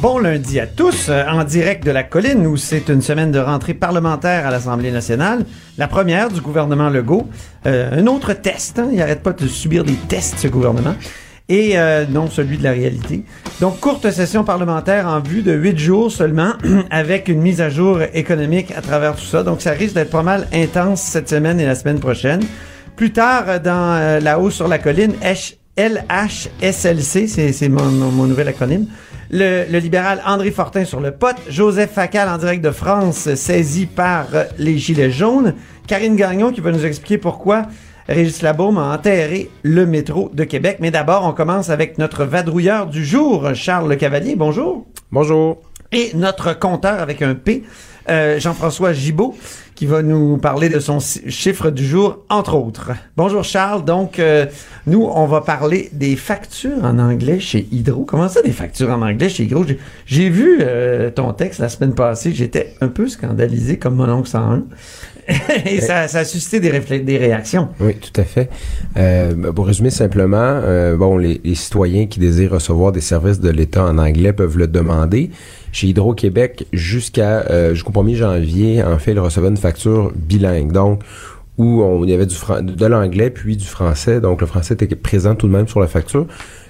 [0.00, 3.40] Bon lundi à tous, euh, en direct de la colline où c'est une semaine de
[3.40, 5.44] rentrée parlementaire à l'Assemblée nationale,
[5.76, 7.28] la première du gouvernement Legault.
[7.66, 10.94] Euh, un autre test, hein, il n'arrête pas de subir des tests ce gouvernement,
[11.48, 13.24] et euh, non celui de la réalité.
[13.60, 16.52] Donc courte session parlementaire en vue de huit jours seulement,
[16.92, 19.42] avec une mise à jour économique à travers tout ça.
[19.42, 22.42] Donc ça risque d'être pas mal intense cette semaine et la semaine prochaine.
[22.94, 25.14] Plus tard, euh, dans euh, la hausse sur la colline,
[25.76, 28.86] LHSLC, c'est mon, mon nouvel acronyme.
[29.30, 33.84] Le, le libéral André Fortin sur le pote, Joseph Facal en direct de France, saisi
[33.84, 35.54] par euh, les Gilets jaunes,
[35.86, 37.66] Karine Gagnon qui va nous expliquer pourquoi
[38.08, 40.78] Régis Labaume a enterré le métro de Québec.
[40.80, 44.34] Mais d'abord, on commence avec notre vadrouilleur du jour, Charles Le Cavalier.
[44.34, 44.86] Bonjour.
[45.12, 45.60] Bonjour.
[45.92, 47.64] Et notre compteur avec un P,
[48.10, 49.34] euh, Jean-François Gibault,
[49.74, 52.90] qui va nous parler de son chi- chiffre du jour, entre autres.
[53.16, 53.84] Bonjour Charles.
[53.84, 54.46] Donc, euh,
[54.86, 58.04] nous, on va parler des factures en anglais chez Hydro.
[58.04, 59.64] Comment ça, des factures en anglais chez Hydro?
[60.06, 62.32] J'ai- vu euh, ton texte la semaine passée.
[62.34, 64.64] J'étais un peu scandalisé comme mon oncle 101.
[65.66, 67.68] Et ça, ça a suscité des, des réactions.
[67.80, 68.48] Oui, tout à fait.
[68.96, 73.50] Euh, pour résumer simplement, euh, bon, les, les citoyens qui désirent recevoir des services de
[73.50, 75.30] l'État en anglais peuvent le demander.
[75.72, 80.72] Chez Hydro-Québec, jusqu'à euh, jusqu'au 1er janvier, en fait, ils recevaient une facture bilingue.
[80.72, 81.02] Donc,
[81.58, 84.20] où on, il y avait du de l'anglais puis du français.
[84.20, 86.26] Donc, le français était présent tout de même sur la facture.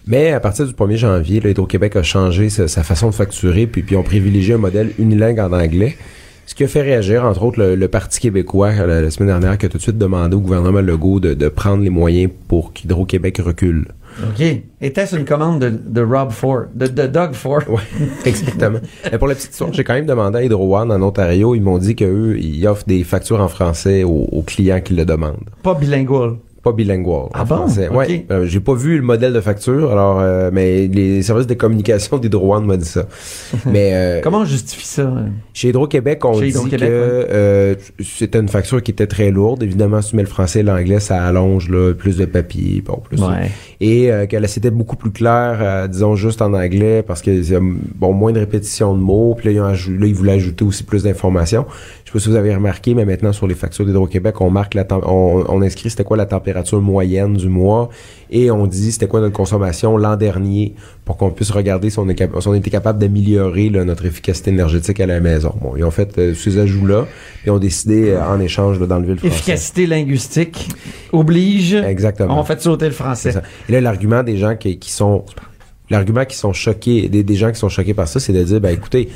[0.06, 3.66] Mais à partir du 1er janvier, là, Hydro-Québec a changé sa, sa façon de facturer,
[3.66, 5.96] puis, puis on privilégié un modèle unilingue en anglais.
[6.48, 9.58] Ce qui a fait réagir, entre autres, le, le Parti québécois la, la semaine dernière,
[9.58, 12.72] qui a tout de suite demandé au gouvernement Legault de, de prendre les moyens pour
[12.72, 13.88] qu'Hydro-Québec recule.
[14.22, 14.62] OK.
[14.80, 17.60] Était-ce une commande de, de Rob Ford, de, de Doug Ford?
[17.68, 17.82] Ouais,
[18.24, 18.78] exactement.
[19.12, 21.60] Mais pour la petite histoire, j'ai quand même demandé à Hydro One en Ontario, ils
[21.60, 25.50] m'ont dit qu'eux, ils offrent des factures en français aux, aux clients qui le demandent.
[25.62, 26.36] Pas bilingual.
[26.62, 27.28] Pas bilingual.
[27.34, 27.56] Ah bon?
[27.56, 27.88] français.
[27.88, 28.26] Ouais.
[28.32, 32.18] Euh, j'ai pas vu le modèle de facture, alors, euh, mais les services de communication
[32.18, 33.06] d'Hydro One m'ont dit ça.
[33.66, 35.08] mais, euh, Comment on justifie ça?
[35.54, 39.62] Chez Hydro-Québec, on Chez dit que c'était une facture qui était très lourde.
[39.62, 43.00] Évidemment, si tu mets le français et l'anglais, ça allonge là, plus de papier, bon,
[43.04, 43.50] plus Ouais.
[43.80, 48.12] et que c'était beaucoup plus clair, disons juste en anglais, parce que y a, bon
[48.12, 49.34] moins de répétition de mots.
[49.36, 51.66] Puis là, ils, là, ils voulaient ajouter aussi plus d'informations.
[52.04, 54.74] Je sais pas si vous avez remarqué, mais maintenant sur les factures d'Hydro-Québec, on marque
[54.74, 56.47] la on, on inscrit c'était quoi la température
[56.80, 57.88] moyenne du mois
[58.30, 62.08] et on dit c'était quoi notre consommation l'an dernier pour qu'on puisse regarder si on,
[62.08, 65.54] est cap- si on était capable d'améliorer notre efficacité énergétique à la maison.
[65.60, 67.06] Bon, ils ont fait euh, ces ajouts-là
[67.46, 69.34] et ont décidé euh, en échange d'enlever le français.
[69.34, 70.68] Efficacité linguistique
[71.12, 71.74] oblige.
[71.74, 72.38] Exactement.
[72.38, 73.32] On fait sauter le français.
[73.68, 75.24] Et là, l'argument des gens qui, qui sont
[75.90, 78.70] l'argument qui sont choqués, des, gens qui sont choqués par ça, c'est de dire, ben
[78.70, 79.08] écoutez,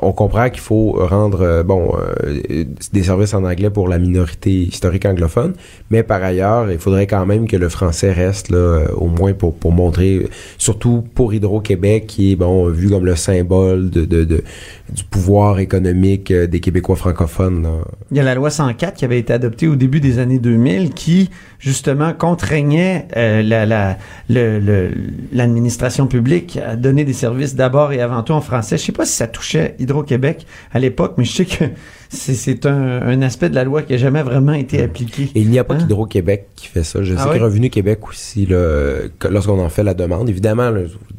[0.00, 4.52] on comprend qu'il faut rendre euh, bon euh, des services en anglais pour la minorité
[4.52, 5.54] historique anglophone,
[5.90, 9.32] mais par ailleurs, il faudrait quand même que le français reste là, euh, au moins
[9.32, 14.24] pour, pour montrer, surtout pour Hydro-Québec, qui est bon vu comme le symbole de, de,
[14.24, 14.44] de-
[14.92, 17.62] du pouvoir économique euh, des Québécois francophones.
[17.62, 17.84] là.
[18.10, 20.90] Il y a la loi 104 qui avait été adoptée au début des années 2000
[20.90, 23.96] qui, justement, contraignait euh, la, la,
[25.32, 28.78] l'administration publique à donner des services d'abord et avant tout en français.
[28.78, 31.64] Je sais pas si ça touchait Hydro-Québec à l'époque, mais je sais que
[32.10, 35.30] c'est, un, un aspect de la loi qui a jamais vraiment été appliqué.
[35.34, 35.78] Et il n'y a pas Hein?
[35.78, 37.02] qu'Hydro-Québec qui fait ça.
[37.02, 37.38] Je Ah sais oui?
[37.38, 38.46] que Revenu Québec aussi,
[39.30, 40.72] lorsqu'on en fait la demande, évidemment,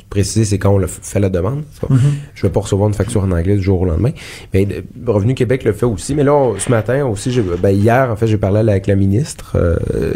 [0.10, 1.64] préciser, c'est quand on le fait la demande.
[1.90, 2.00] Mhm.
[2.36, 4.12] Je ne vais pas recevoir une facture en anglais du jour au lendemain.
[4.54, 6.14] Mais euh, Revenu Québec le fait aussi.
[6.14, 8.96] Mais là, on- ce matin aussi, j'ai- ben, hier, en fait, j'ai parlé avec la
[8.96, 10.14] ministre, euh, euh,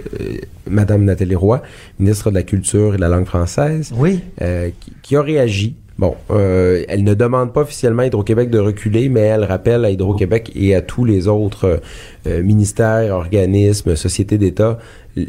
[0.70, 1.62] Madame Nathalie Roy,
[2.00, 4.20] ministre de la Culture et de la langue française, Oui.
[4.42, 5.76] euh, qui, qui a réagi.
[5.98, 9.90] Bon, euh, elle ne demande pas officiellement à Hydro-Québec de reculer, mais elle rappelle à
[9.90, 11.80] Hydro-Québec et à tous les autres
[12.28, 14.78] euh, ministères, organismes, sociétés d'État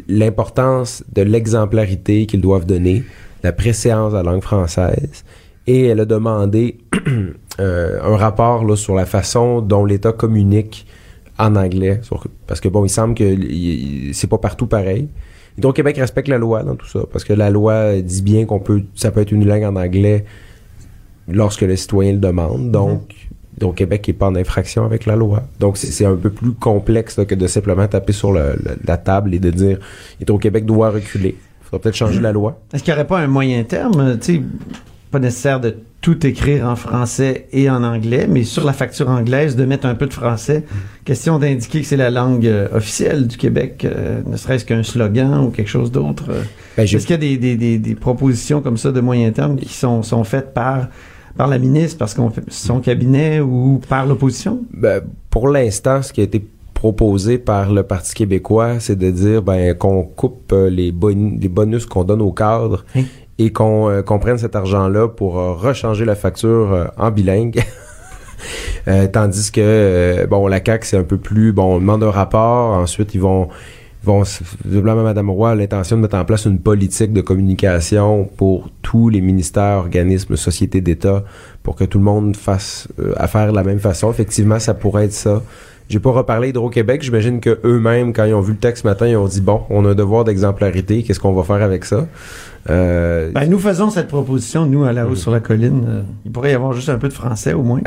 [0.09, 3.03] l'importance de l'exemplarité qu'ils doivent donner,
[3.43, 5.23] la préséance de la langue française.
[5.65, 6.77] Et elle a demandé
[7.61, 10.85] euh, un rapport là, sur la façon dont l'État communique
[11.39, 12.01] en anglais.
[12.47, 13.37] parce que bon, il semble que
[14.11, 15.07] c'est pas partout pareil.
[15.57, 18.83] Hydro-Québec respecte la loi dans tout ça, parce que la loi dit bien qu'on peut,
[18.95, 20.25] ça peut être une langue en anglais
[21.27, 22.71] lorsque le citoyen le demande.
[22.71, 23.13] Donc,
[23.57, 25.43] Hydro-Québec n'est pas en infraction avec la loi.
[25.59, 28.97] Donc, c'est un peu plus complexe là, que de simplement taper sur le- le- la
[28.97, 29.79] table et de dire
[30.21, 31.35] Hydro-Québec doit reculer.
[31.39, 32.59] Il faudra peut-être changer la loi.
[32.73, 34.41] Est-ce qu'il n'y aurait pas un moyen terme, tu sais,
[35.11, 39.55] pas nécessaire de tout écrire en français et en anglais, mais sur la facture anglaise,
[39.55, 40.63] de mettre un peu de français?
[41.03, 45.39] Question d'indiquer que c'est la langue euh, officielle du Québec, euh, ne serait-ce qu'un slogan
[45.45, 46.25] ou quelque chose d'autre.
[46.29, 46.43] euh.
[46.77, 49.55] Ben, Est-ce qu'il y a des, des, des, des propositions comme ça de moyen terme
[49.57, 50.87] qui sont, sont faites par,
[51.37, 54.59] par la ministre, parce qu'on son cabinet ou par l'opposition?
[54.73, 59.41] Ben, pour l'instant, ce qui a été proposé par le Parti québécois, c'est de dire
[59.41, 63.03] ben, qu'on coupe euh, les, boni- les bonus qu'on donne aux cadres Hein?
[63.39, 67.63] et qu'on euh, qu'on prenne cet argent-là pour euh, rechanger la facture euh, en bilingue.
[69.11, 73.13] Tandis que bon la CAC c'est un peu plus bon on demande un rapport ensuite
[73.15, 73.49] ils vont
[74.03, 74.23] vont
[74.65, 79.09] visiblement Madame Roy a l'intention de mettre en place une politique de communication pour tous
[79.09, 81.23] les ministères organismes sociétés d'État
[81.63, 84.11] pour que tout le monde fasse euh, affaire de la même façon.
[84.11, 85.41] Effectivement ça pourrait être ça.
[85.89, 87.01] J'ai pas reparlé Hydro-Québec.
[87.01, 89.61] J'imagine que eux-mêmes quand ils ont vu le texte ce matin ils ont dit bon
[89.69, 91.03] on a un devoir d'exemplarité.
[91.03, 92.07] Qu'est-ce qu'on va faire avec ça?
[92.69, 95.85] Euh, Ben, nous faisons cette proposition, nous, à la hausse sur la colline.
[95.87, 97.81] Euh, il pourrait y avoir juste un peu de français, au moins.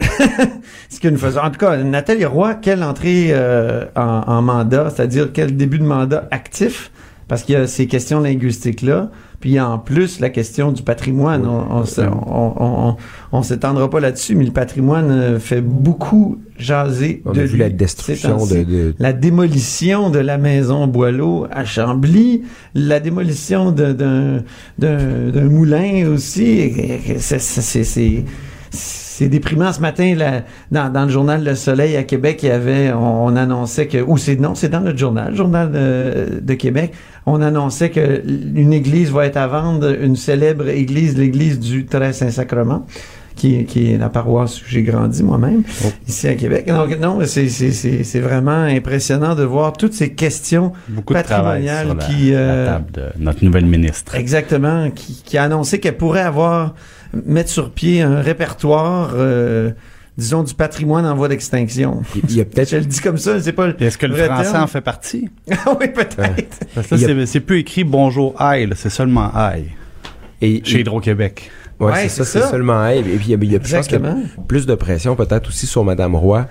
[0.88, 1.40] Ce que nous faisons.
[1.40, 5.84] En tout cas, Nathalie Roy, quelle entrée euh, en, en mandat, c'est-à-dire quel début de
[5.84, 6.90] mandat actif,
[7.28, 11.46] parce qu'il y a ces questions linguistiques-là, puis en plus la question du patrimoine.
[11.46, 12.96] On, on, se- on, on, on-
[13.32, 17.52] on s'étendra pas là-dessus, mais le patrimoine euh, fait beaucoup jaser on de a vu
[17.52, 22.42] lui la destruction de, de la démolition de la maison Boileau à Chambly,
[22.74, 24.42] la démolition d'un
[25.48, 26.72] moulin aussi.
[27.18, 28.24] C'est-
[29.16, 32.92] c'est- déprimant ce matin là, dans, le journal Le Soleil à Québec, il y avait
[32.92, 35.70] on, on annonçait que ou c'est non, c'est dans notre journal, le journal
[36.42, 36.92] de, Québec,
[37.26, 42.12] on annonçait que une église va être à vendre, une célèbre église, l'église du Très
[42.12, 42.86] Saint-Sacrement.
[43.36, 45.62] Qui, qui est la paroisse où j'ai grandi moi-même,
[46.08, 46.66] ici à Québec.
[46.68, 51.20] Donc, non, c'est- c'est c'est- c'est vraiment impressionnant de voir toutes ces questions Beaucoup de
[51.20, 54.14] travail patrimoniales sur la, qui, euh, la table de notre nouvelle ministre.
[54.14, 56.74] Exactement, qui, qui a annoncé qu'elle pourrait avoir
[57.26, 59.70] mettre sur pied un répertoire, euh,
[60.16, 62.00] disons, du patrimoine en voie d'extinction.
[62.30, 64.14] il y a peut-être Je le dis comme ça, c'est pas le Est-ce que le
[64.14, 64.64] vrai français terme.
[64.64, 65.28] en fait partie?
[65.50, 66.60] Ah oui, peut-être.
[66.74, 69.66] Parce que là, Il y a- c'est- c'est plus écrit bonjour aïe, c'est seulement aïe
[70.40, 71.50] et, chez Hydro-Québec.
[71.78, 73.06] Ouais, Ouais, c'est ça, c'est seulement elle.
[73.06, 73.58] Et puis, il y a, y
[74.48, 76.46] plus de pression peut-être aussi sur Madame Roy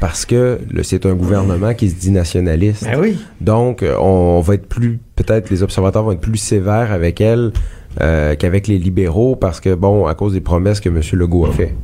[0.00, 2.84] parce que c'est un gouvernement qui se dit nationaliste.
[2.84, 3.18] Ben oui.
[3.40, 7.52] Donc, euh, on, va être plus, peut-être les observateurs vont être plus sévères avec elle
[8.00, 11.00] euh, qu'avec les libéraux parce que, bon, à cause des promesses que M.
[11.12, 11.74] Legault a fait.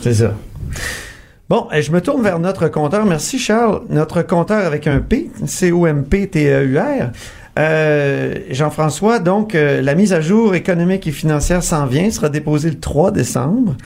[0.00, 0.34] C'est ça.
[1.50, 3.04] Bon, et je me tourne vers notre compteur.
[3.04, 3.82] Merci, Charles.
[3.90, 7.10] Notre compteur avec un P, C-O-M-P-T-E-U-R.
[7.58, 12.70] Euh, Jean-François, donc, euh, la mise à jour économique et financière s'en vient, sera déposée
[12.70, 13.76] le 3 décembre.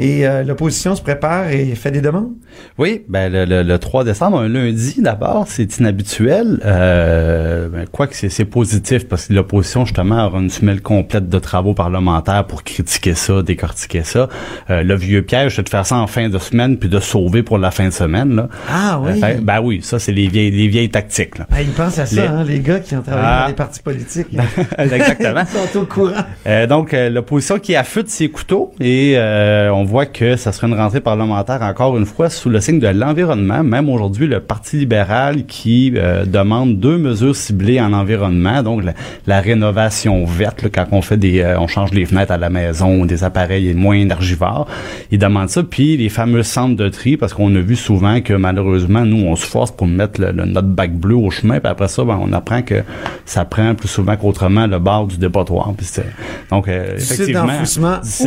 [0.00, 2.30] Et euh, l'opposition se prépare et fait des demandes?
[2.78, 6.60] Oui, ben le, le- le 3 décembre, un lundi d'abord, c'est inhabituel.
[6.64, 11.38] Euh, ben, Quoique c'est c'est positif parce que l'opposition justement aura une semaine complète de
[11.40, 14.28] travaux parlementaires pour critiquer ça, décortiquer ça.
[14.70, 17.42] Euh, le vieux piège, c'est de faire ça en fin de semaine puis de sauver
[17.42, 18.36] pour la fin de semaine.
[18.36, 18.48] Là.
[18.70, 19.10] Ah oui.
[19.10, 21.38] Euh, fait- ben oui, ça c'est les vieilles, les vieilles tactiques.
[21.38, 21.46] Là.
[21.50, 23.40] Ah, ils pensent à ça, Les- hein, les gars qui ont travaillé Ah.
[23.42, 24.28] dans les partis politiques.
[24.78, 25.42] Exactement.
[25.64, 26.12] Ils sont au courant.
[26.46, 30.66] Euh, donc, euh, l'opposition qui affûte ses couteaux et euh, on voit que ça sera
[30.68, 33.62] une rentrée parlementaire encore une fois sous le signe de l'environnement.
[33.64, 38.92] Même aujourd'hui, le Parti libéral qui euh, demande deux mesures ciblées en environnement, donc la,
[39.26, 42.50] la rénovation verte, là, quand on fait des, euh, on change les fenêtres à la
[42.50, 44.66] maison, des appareils moins énergivores,
[45.10, 45.62] il demande ça.
[45.62, 49.36] Puis les fameux centres de tri, parce qu'on a vu souvent que malheureusement, nous, on
[49.36, 52.18] se force pour mettre le, le- notre bac bleu au chemin, puis après ça, ben,
[52.22, 52.82] on apprend que
[53.24, 55.72] ça prend plus souvent qu'autrement le bord du dépotoir.
[55.76, 56.04] Puis c'est-
[56.50, 57.46] donc, euh, effectivement,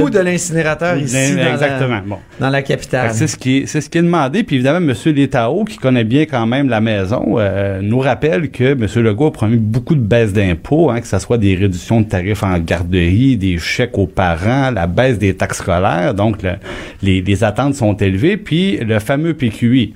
[0.02, 1.16] ou de l'incinérateur ici
[1.52, 1.96] dans Exactement.
[1.96, 2.18] la, Bon.
[2.40, 3.12] dans la capitale.
[3.14, 4.44] C'est ce qui est, c'est ce qui est demandé.
[4.44, 5.14] Puis évidemment, M.
[5.14, 8.88] Létao, qui connaît bien quand même la maison, euh, nous rappelle que M.
[9.04, 12.44] Legault a promis beaucoup de baisses d'impôts, hein, que ce soit des réductions de tarifs
[12.44, 16.14] en garderie, des chèques aux parents, la baisse des taxes scolaires.
[16.14, 16.56] Donc, le-
[17.04, 18.38] les, les attentes sont élevées.
[18.38, 19.94] Puis le fameux PQI.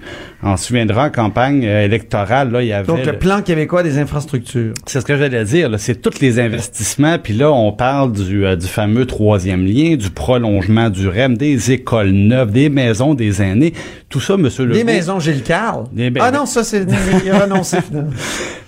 [0.47, 2.85] On se souviendra en campagne euh, électorale, là, il y avait...
[2.85, 4.73] Donc, le le- plan québécois des infrastructures.
[4.85, 5.71] c'est ce que j'allais dire.
[5.77, 7.17] C'est tous les investissements.
[7.17, 11.71] Puis là, on parle du, euh, du fameux troisième lien, du prolongement du REM, des
[11.71, 13.73] écoles neuves, des maisons des aînés.
[14.09, 14.77] Tout ça, Monsieur Legault.
[14.77, 15.85] Des maisons Gilles Carle.
[15.91, 16.85] Des- ben- ah non, ça, c'est,
[17.23, 18.11] il a renoncé, finalement.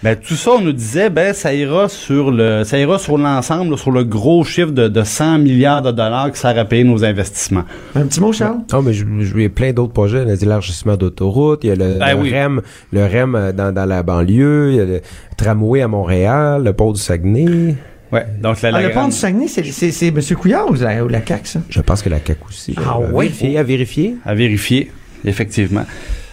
[0.03, 3.75] Ben, tout ça, on nous disait, ben, ça ira sur le, ça ira sur l'ensemble,
[3.79, 7.03] sur le gros chiffre de, de 100 milliards de dollars que ça aurait payé nos
[7.03, 7.63] investissements.
[7.95, 8.59] Un petit mot, Charles?
[8.71, 11.75] Non, mais je, je il y a plein d'autres projets, l'élargissement d'autoroutes, il y a
[11.75, 12.31] le, Ben le oui.
[12.31, 12.61] REM,
[12.93, 15.01] le REM euh, dans, dans la banlieue, il y a le
[15.35, 17.75] tramway à Montréal, le pont du Saguenay.
[18.11, 18.25] Ouais.
[18.41, 20.21] Donc, la, Ah, la le pont grande- du Saguenay, c'est, M.
[20.39, 21.59] Couillard ou la, ou la CAQ, ça?
[21.69, 22.75] Je pense que la CAQ aussi.
[22.77, 23.25] Ah à ouais?
[23.27, 24.15] Vérifier, à vérifier.
[24.25, 24.91] à vérifier,
[25.25, 25.85] effectivement.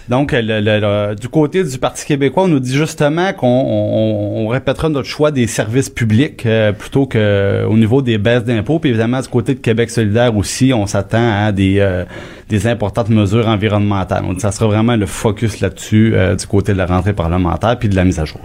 [0.06, 4.44] Donc, le- le- le- du côté du Parti québécois, on nous dit justement qu'on on,
[4.44, 8.78] on répétera notre choix des services publics euh, plutôt que au niveau des baisses d'impôts.
[8.78, 12.04] Puis évidemment, du côté de Québec solidaire aussi, on s'attend à des, euh,
[12.50, 14.22] des importantes mesures environnementales.
[14.24, 17.88] Donc, ça sera vraiment le focus là-dessus euh, du côté de la rentrée parlementaire puis
[17.88, 18.40] de la mise à jour.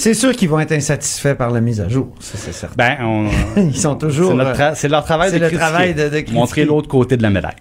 [0.00, 2.14] C'est sûr qu'ils vont être insatisfaits par la mise à jour.
[2.20, 2.76] Ça, c'est certain.
[2.76, 3.28] Ben, on,
[3.60, 4.30] Ils sont toujours.
[4.30, 6.32] c'est, euh, tra- leur travail de le critiquer, travail de- de critiquer.
[6.32, 7.56] montrer l'autre côté de la médaille.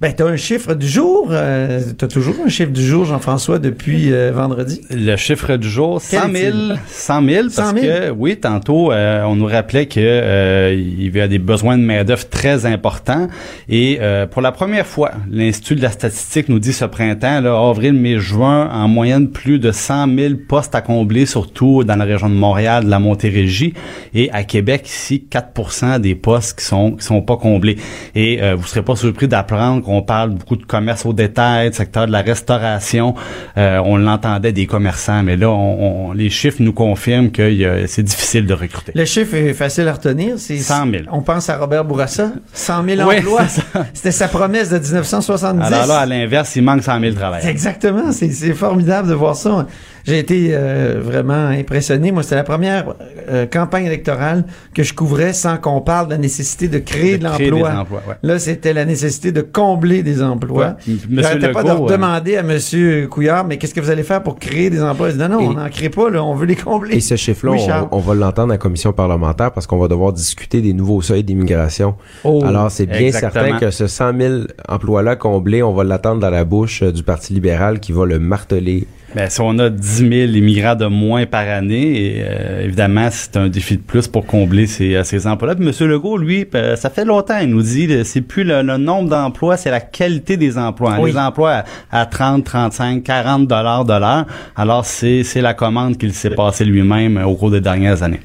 [0.00, 1.28] Ben, t'as un chiffre du jour.
[1.30, 4.80] Euh, t'as toujours un chiffre du jour, Jean-François, depuis euh, vendredi?
[4.90, 6.34] Le chiffre du jour, Quel 100 000.
[6.36, 6.78] est-il?
[6.88, 7.86] 100 000, parce 100 000?
[7.86, 11.84] que, oui, tantôt, euh, on nous rappelait que euh, il y a des besoins de
[11.84, 13.28] main-d'œuvre très importants.
[13.68, 17.56] Et euh, pour la première fois, l'Institut de la statistique nous dit ce printemps, là,
[17.56, 22.04] avril, mai, juin, en moyenne, plus de 100 000 postes à combler, surtout dans la
[22.04, 23.72] région de Montréal, de la Montérégie.
[24.12, 27.76] Et à Québec, ici, 4% des postes qui sont qui sont pas comblés.
[28.16, 32.06] Et euh, vous serez pas surpris d'apprendre qu'on parle beaucoup de commerce au détail, secteur
[32.06, 33.14] de la restauration.
[33.56, 38.02] Euh, on l'entendait des commerçants, mais là, on, on- les chiffres nous confirment que c'est
[38.02, 38.92] difficile de recruter.
[38.94, 40.34] Le chiffre est facile à retenir.
[40.38, 41.02] C'est 100 000.
[41.12, 42.30] On pense à Robert Bourassa.
[42.52, 43.46] 100 000 Oui, emplois.
[43.92, 45.62] C'était sa promesse de 1970.
[45.66, 47.48] Alors là, à l'inverse, il manque 100 000 travailleurs.
[47.48, 49.66] Exactement, c'est formidable de voir ça.
[50.04, 52.12] J'ai été euh, vraiment impressionné.
[52.12, 52.94] Moi, c'était la première
[53.30, 54.44] euh, campagne électorale
[54.74, 57.70] que je couvrais sans qu'on parle de la nécessité de créer de, De créer l'emploi.
[58.06, 58.14] ouais.
[58.22, 60.76] Là, c'était la nécessité de combler des emplois.
[60.86, 60.94] Ouais.
[61.10, 64.22] J'arrêtais pas de Legault, euh, demander à Monsieur Couillard, mais qu'est-ce que vous allez faire
[64.22, 65.08] pour créer des emplois?
[65.08, 66.96] Il dit, non, non, Et- on n'en crée pas, là, on veut les combler.
[66.96, 70.12] Et ce chiffre-là, Oui, on, on va l'entendre en commission parlementaire parce qu'on va devoir
[70.12, 71.94] discuter des nouveaux seuils d'immigration.
[72.24, 73.44] Oh, Alors, c'est bien exactement.
[73.44, 74.34] certain que ce 100 000
[74.68, 78.18] emplois-là comblés, on va l'attendre dans la bouche euh, du Parti libéral qui va le
[78.18, 78.86] marteler.
[79.14, 83.36] Ben, si on a 10 000 immigrants de moins par année, et, euh, évidemment, c'est
[83.36, 85.54] un défi de plus pour combler ces, euh, ces emplois-là.
[85.54, 85.88] Puis M.
[85.88, 89.08] Legault, lui, euh, ça fait longtemps, il nous dit, euh, c'est plus le, le nombre
[89.10, 90.94] d'emplois, c'est la qualité des emplois.
[90.94, 90.98] hein.
[91.00, 91.12] Oui.
[91.12, 94.26] Les emplois à, à 30, 35, 40 dollars de l'heure.
[94.56, 98.20] Alors, c'est c'est la commande qu'il s'est passé lui-même euh, au cours des dernières années.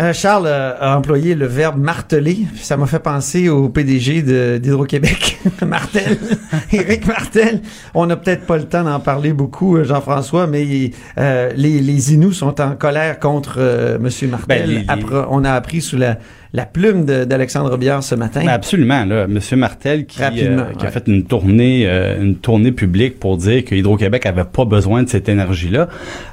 [0.00, 2.38] Euh, Charles euh, a employé le verbe marteler.
[2.56, 4.22] Ça m'a fait penser au PDG
[4.58, 6.16] d'Hydro-Québec, Martel,
[6.72, 7.60] Éric Martel.
[7.92, 12.14] On n'a peut-être pas le temps d'en parler beaucoup, euh, Jean-François, mais euh, les, les
[12.14, 14.62] Inuits sont en colère contre euh, Monsieur Martel.
[14.62, 16.16] Ben, les- les- Après, on a appris sous la,
[16.52, 18.40] la plume d'Alexandre Biard ce matin.
[18.44, 20.90] Ben, absolument, là, Monsieur Martel qui, euh, qui a ouais.
[20.90, 25.08] fait une tournée, euh, une tournée publique pour dire que Hydro-Québec avait pas besoin de
[25.08, 25.88] cette énergie-là.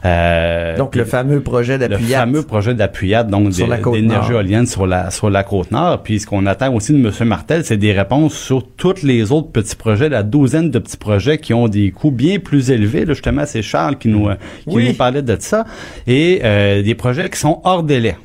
[0.05, 2.19] Euh, Donc, le fameux projet le d'appuyat.
[2.19, 6.01] fameux projet d'appuyade, donc d'énergie éolienne sur la sur la côte nord.
[6.03, 7.27] Puis ce qu'on attend aussi de M.
[7.27, 11.37] Martel, c'est des réponses sur tous les autres petits projets, la douzaine de petits projets
[11.37, 13.05] qui ont des coûts bien plus élevés.
[13.05, 14.35] Là, justement, c'est Charles qui nous euh,
[14.67, 14.87] qui Oui.
[14.87, 15.65] nous parlait de ça
[16.07, 18.15] et euh, des projets qui sont hors délai.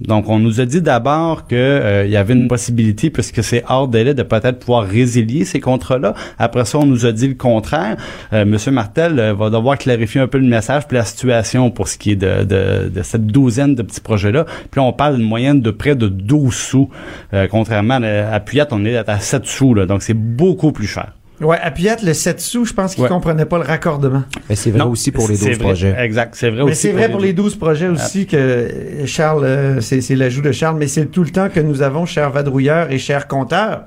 [0.00, 3.88] Donc, on nous a dit d'abord que euh, y avait une possibilité, puisque c'est hors
[3.88, 6.14] délai, de peut-être pouvoir résilier ces contrats-là.
[6.38, 7.96] Après ça, on nous a dit le contraire.
[8.32, 11.88] Euh, Monsieur Martel euh, va devoir clarifier un peu le message puis la situation pour
[11.88, 14.44] ce qui est de cette douzaine de petits projets-là.
[14.70, 16.90] Puis là, on parle d'une moyenne de près de 12 sous.
[17.34, 19.74] Euh, contrairement à, à Puyat, on est à 7 sous.
[19.74, 21.12] Là, donc, c'est beaucoup plus cher.
[21.40, 23.08] Ouais, appuyat, le 7 sous, je pense qu'il Ouais.
[23.08, 24.24] comprenait pas le raccordement.
[24.48, 25.64] Mais c'est vrai Non, aussi pour les c'est 12 vrai.
[25.64, 25.94] projets.
[25.98, 26.80] Exact, c'est vrai Mais aussi.
[26.82, 30.52] c'est vrai pour les 12 projets aussi que euh, Charles, euh, c'est c'est l'ajout de
[30.52, 33.84] Charles, mais c'est tout le temps que nous avons, chers vadrouilleurs et chers compteurs.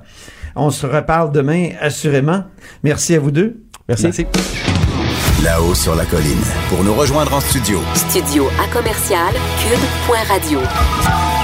[0.56, 2.44] On se reparle demain, assurément.
[2.82, 3.56] Merci à vous deux.
[3.88, 4.04] Merci.
[4.04, 4.26] Merci.
[5.42, 6.40] Là-haut sur la colline.
[6.68, 10.60] Pour nous rejoindre en studio, Studio à commercial cube.radio.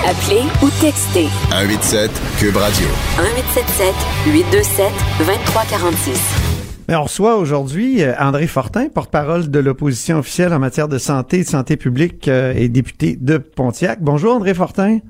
[0.07, 2.87] Appelez ou textez 187 Cube Radio.
[3.19, 3.95] 1877
[4.33, 6.87] 827 2346.
[6.89, 11.39] Mais on reçoit aujourd'hui euh, André Fortin, porte-parole de l'opposition officielle en matière de santé
[11.39, 13.99] et de santé publique euh, et député de Pontiac.
[14.01, 15.01] Bonjour André Fortin.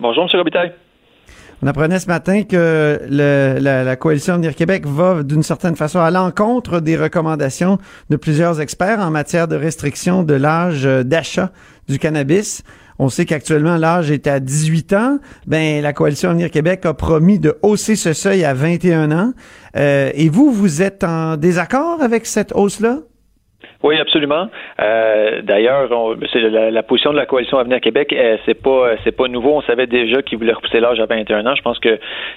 [0.00, 0.38] Bonjour, M.
[0.38, 0.72] Robitaille.
[1.60, 6.12] On apprenait ce matin que la, la coalition Avenir Québec va d'une certaine façon à
[6.12, 7.78] l'encontre des recommandations
[8.10, 11.50] de plusieurs experts en matière de restriction de l'âge euh, d'achat
[11.88, 12.62] du cannabis.
[13.00, 15.18] On sait qu'actuellement l'âge est à 18 ans.
[15.48, 19.32] Ben la coalition Avenir Québec a promis de hausser ce seuil à 21 ans.
[19.76, 23.00] Euh, et vous, vous êtes en désaccord avec cette hausse-là?
[23.84, 24.48] Oui, absolument.
[24.80, 25.88] Euh, D'ailleurs,
[26.32, 29.52] c'est la, la, position de la coalition Avenir Québec, euh, c'est pas c'est pas nouveau.
[29.54, 31.54] On savait déjà qu'ils voulaient repousser l'âge à 21 ans.
[31.54, 31.96] Je pense que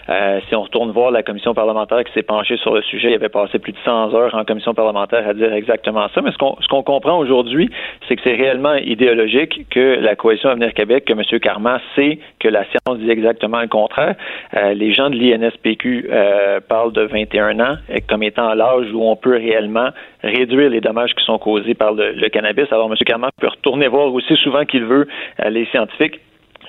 [0.10, 3.16] euh, si on retourne voir la commission parlementaire qui s'est penchée sur le sujet, il
[3.16, 6.22] avait passé plus de 100 heures en commission parlementaire à dire exactement ça.
[6.22, 7.72] Mais ce qu'on ce qu'on comprend aujourd'hui,
[8.08, 11.24] c'est que c'est réellement idéologique que la coalition Avenir Québec, que M.
[11.40, 14.14] Carman sait que la science dit exactement le contraire.
[14.56, 19.16] Euh, les gens de l'INSPQ euh, parlent de 21 ans comme étant l'âge où on
[19.16, 19.90] peut réellement
[20.24, 22.72] réduire les dommages qui sont causés par le, cannabis.
[22.72, 22.96] Alors, M.
[23.06, 25.08] Carman peut retourner voir aussi souvent qu'il veut
[25.40, 26.20] euh, les scientifiques.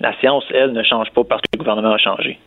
[0.00, 2.38] La science, elle, ne change pas parce que le gouvernement a changé.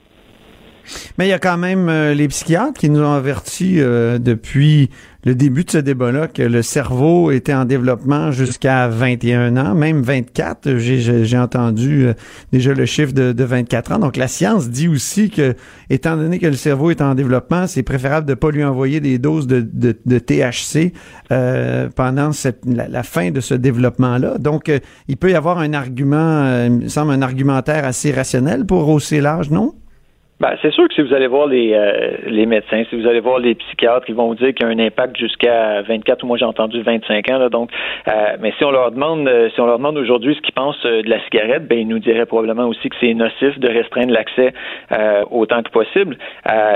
[1.18, 4.90] Mais il y a quand même euh, les psychiatres qui nous ont avertis euh, depuis
[5.24, 10.04] le début de ce débat-là que le cerveau était en développement jusqu'à 21 ans, même
[10.04, 10.78] 24.
[10.78, 12.14] J'ai entendu euh,
[12.52, 14.00] déjà le chiffre de, de, 24 ans.
[14.00, 15.56] Donc la science dit aussi que,
[15.90, 19.00] étant donné que le cerveau est en développement, c'est préférable de ne pas lui envoyer
[19.00, 20.94] des doses de, de, de THC
[21.96, 24.38] pendant cette, la, fin de ce développement-là.
[24.38, 24.72] Donc
[25.08, 29.22] il peut y avoir un argument, il me semble un argumentaire assez rationnel pour hausser
[29.22, 29.74] l'âge, non?
[30.42, 33.22] Ben, c'est sûr que si vous allez voir les, euh, les médecins, si vous allez
[33.22, 36.28] voir les psychiatres, ils vont vous dire qu'il y a un impact jusqu'à 24 ou
[36.28, 37.38] moi j'ai entendu 25 ans.
[37.38, 37.70] Là, donc,
[38.10, 38.12] euh,
[38.42, 41.10] mais si on leur demande, euh, si on leur demande aujourd'hui ce qu'ils pensent de
[41.10, 44.54] la cigarette, ben ils nous diraient probablement aussi que c'est nocif de restreindre l'accès
[45.32, 46.18] autant que possible.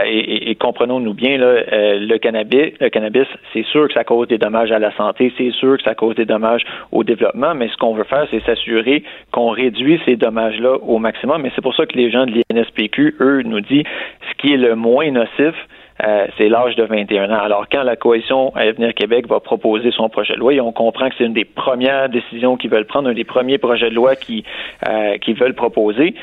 [0.06, 4.38] et, et, comprenons-nous bien, là, le cannabis, le cannabis, c'est sûr que ça cause des
[4.38, 7.78] dommages à la santé, c'est sûr que ça cause des dommages au développement, mais ce
[7.78, 11.42] qu'on veut faire, c'est s'assurer qu'on réduit ces dommages-là au maximum.
[11.42, 13.84] Mais c'est pour ça que les gens de l'INSPQ, eux, nous dit
[14.30, 15.56] ce qui est le moins nocif,
[16.02, 17.42] euh, c'est l'âge de 21 ans.
[17.42, 21.10] Alors, quand la coalition Avenir Québec va proposer son projet de loi, et on comprend
[21.10, 24.14] que c'est une des premières décisions qu'ils veulent prendre, un des premiers projets de loi
[24.14, 26.16] euh, qu'ils veulent proposer,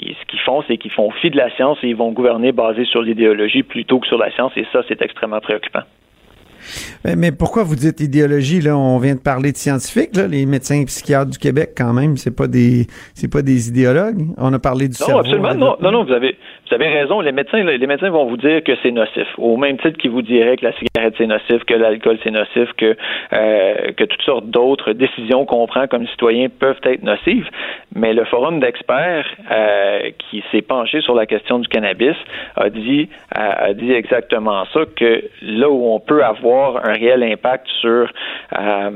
[0.00, 2.84] ce qu'ils font, c'est qu'ils font fi de la science et ils vont gouverner basé
[2.84, 5.82] sur l'idéologie plutôt que sur la science, et ça, c'est extrêmement préoccupant.
[7.16, 8.76] Mais, pourquoi vous dites idéologie là?
[8.76, 12.16] On vient de parler de scientifiques, là, les médecins et psychiatres du Québec quand même,
[12.16, 14.26] c'est pas des c'est pas des idéologues.
[14.36, 15.20] On a parlé du non, cerveau.
[15.20, 16.36] Absolument, non, non, non, vous avez
[16.68, 17.20] vous avez raison.
[17.20, 20.22] Les médecins, les médecins vont vous dire que c'est nocif, au même titre qu'ils vous
[20.22, 22.96] diraient que la cigarette c'est nocif, que l'alcool c'est nocif, que
[23.32, 27.48] euh, que toutes sortes d'autres décisions qu'on prend comme citoyens peuvent être nocives.
[27.94, 32.16] Mais le forum d'experts euh, qui s'est penché sur la question du cannabis
[32.56, 37.66] a dit a dit exactement ça que là où on peut avoir un réel impact
[37.80, 38.10] sur,
[38.58, 38.90] euh,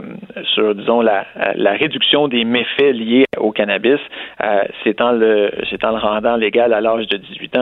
[0.55, 4.01] sur disons, la, la, réduction des méfaits liés au cannabis,
[4.43, 7.62] euh, c'est en le, c'est en le rendant légal à l'âge de 18 ans.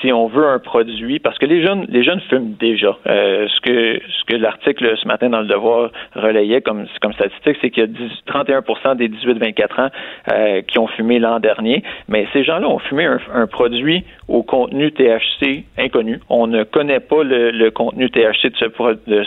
[0.00, 2.96] Si on veut un produit, parce que les jeunes, les jeunes fument déjà.
[3.06, 7.56] Euh, ce que, ce que l'article ce matin dans le Devoir relayait comme, comme statistique,
[7.60, 9.90] c'est qu'il y a 31% des 18-24 ans
[10.32, 11.82] euh, qui ont fumé l'an dernier.
[12.08, 16.20] Mais ces gens-là ont fumé un, produit au contenu THC inconnu.
[16.28, 19.24] On ne connaît pas le, le contenu THC de ce, de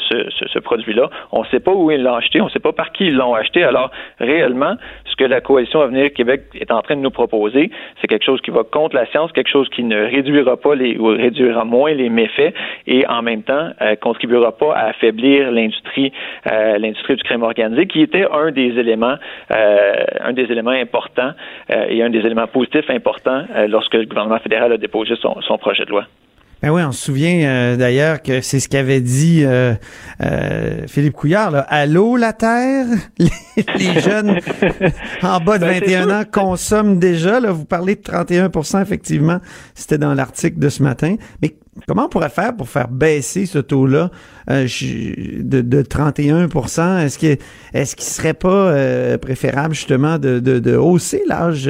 [0.54, 1.10] ce, produit-là.
[1.32, 3.16] On ne sait pas où ils l'ont acheté, on ne sait pas par qui ils
[3.16, 3.64] l'ont acheté.
[3.64, 8.08] Alors, réellement, ce que la coalition Avenir Québec est en train de nous proposer, c'est
[8.08, 11.08] quelque chose qui va contre la science, quelque chose qui ne réduira pas les ou
[11.08, 12.54] réduira moins les méfaits
[12.88, 16.12] et en même temps euh, contribuera pas à affaiblir l'industrie
[16.52, 19.16] euh, l'industrie du crime organisé, qui était un des éléments
[19.52, 21.32] euh, un des éléments importants
[21.70, 24.89] et un des éléments positifs importants lorsque le gouvernement fédéral a déposé
[25.42, 26.06] son projet de loi.
[26.62, 29.76] Ben oui, on se souvient euh, d'ailleurs que c'est ce qu'avait dit euh,
[30.22, 31.52] euh, Philippe Couillard.
[31.52, 31.62] Là.
[31.62, 32.86] Allô la Terre?
[33.18, 34.40] Les, jeunes
[35.22, 37.40] en bas de 21 ben, ans consomment déjà.
[37.40, 39.40] Là, vous parlez de 31% effectivement.
[39.74, 41.16] C'était dans l'article de ce matin.
[41.42, 41.56] Mais
[41.88, 44.12] comment on pourrait faire pour faire baisser ce taux-là
[44.50, 47.38] de, de 31% Est-ce que
[47.74, 51.70] est-ce qu'il serait pas préférable justement de, de, de hausser l'âge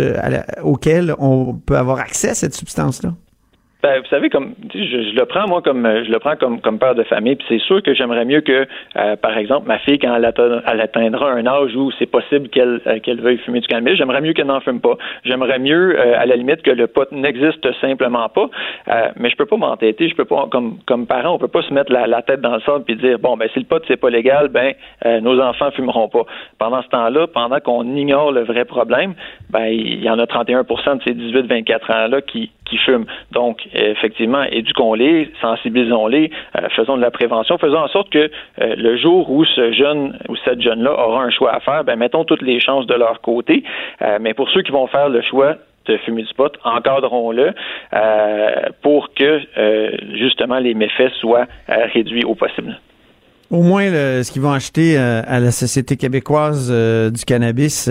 [0.64, 3.14] auquel on peut avoir accès à cette substance-là?
[3.82, 6.80] Ben, vous savez, comme je, je, le prends moi comme je le prends comme comme
[6.80, 9.98] père de famille, puis c'est sûr que j'aimerais mieux que, euh, par exemple, ma fille
[9.98, 10.34] quand elle,
[10.68, 14.20] elle atteindra un âge où c'est possible qu'elle euh, qu'elle veuille fumer du cannabis, j'aimerais
[14.20, 14.98] mieux qu'elle n'en fume pas.
[15.24, 18.50] J'aimerais mieux, euh, à la limite, que le pot n'existe simplement pas.
[19.16, 21.74] mais je peux pas m'entêter, je peux pas comme comme parent, on peut pas se
[21.74, 24.10] mettre la, tête dans le sable puis dire bon ben si le pot c'est pas
[24.10, 24.74] légal, ben
[25.22, 26.26] nos enfants fumeront pas.
[26.58, 29.14] Pendant ce temps-là, pendant qu'on ignore le vrai problème,
[29.50, 33.06] ben il y en a 31% de ces 18-24 ans là qui qui fument.
[33.32, 38.30] Donc effectivement, éduquons-les, sensibilisons-les, euh, faisons de la prévention, faisons en sorte que
[38.62, 41.98] euh, le jour où ce jeune ou cette jeune-là aura un choix à faire, ben,
[41.98, 43.64] mettons toutes les chances de leur côté.
[44.02, 45.56] Euh, mais pour ceux qui vont faire le choix
[45.86, 47.52] de fumer du pot, encadrons-le
[48.84, 49.42] pour que
[50.14, 52.80] justement les méfaits soient réduits au possible.
[53.50, 56.72] Au moins, ce qu'ils vont acheter à la Société québécoise
[57.12, 57.90] du cannabis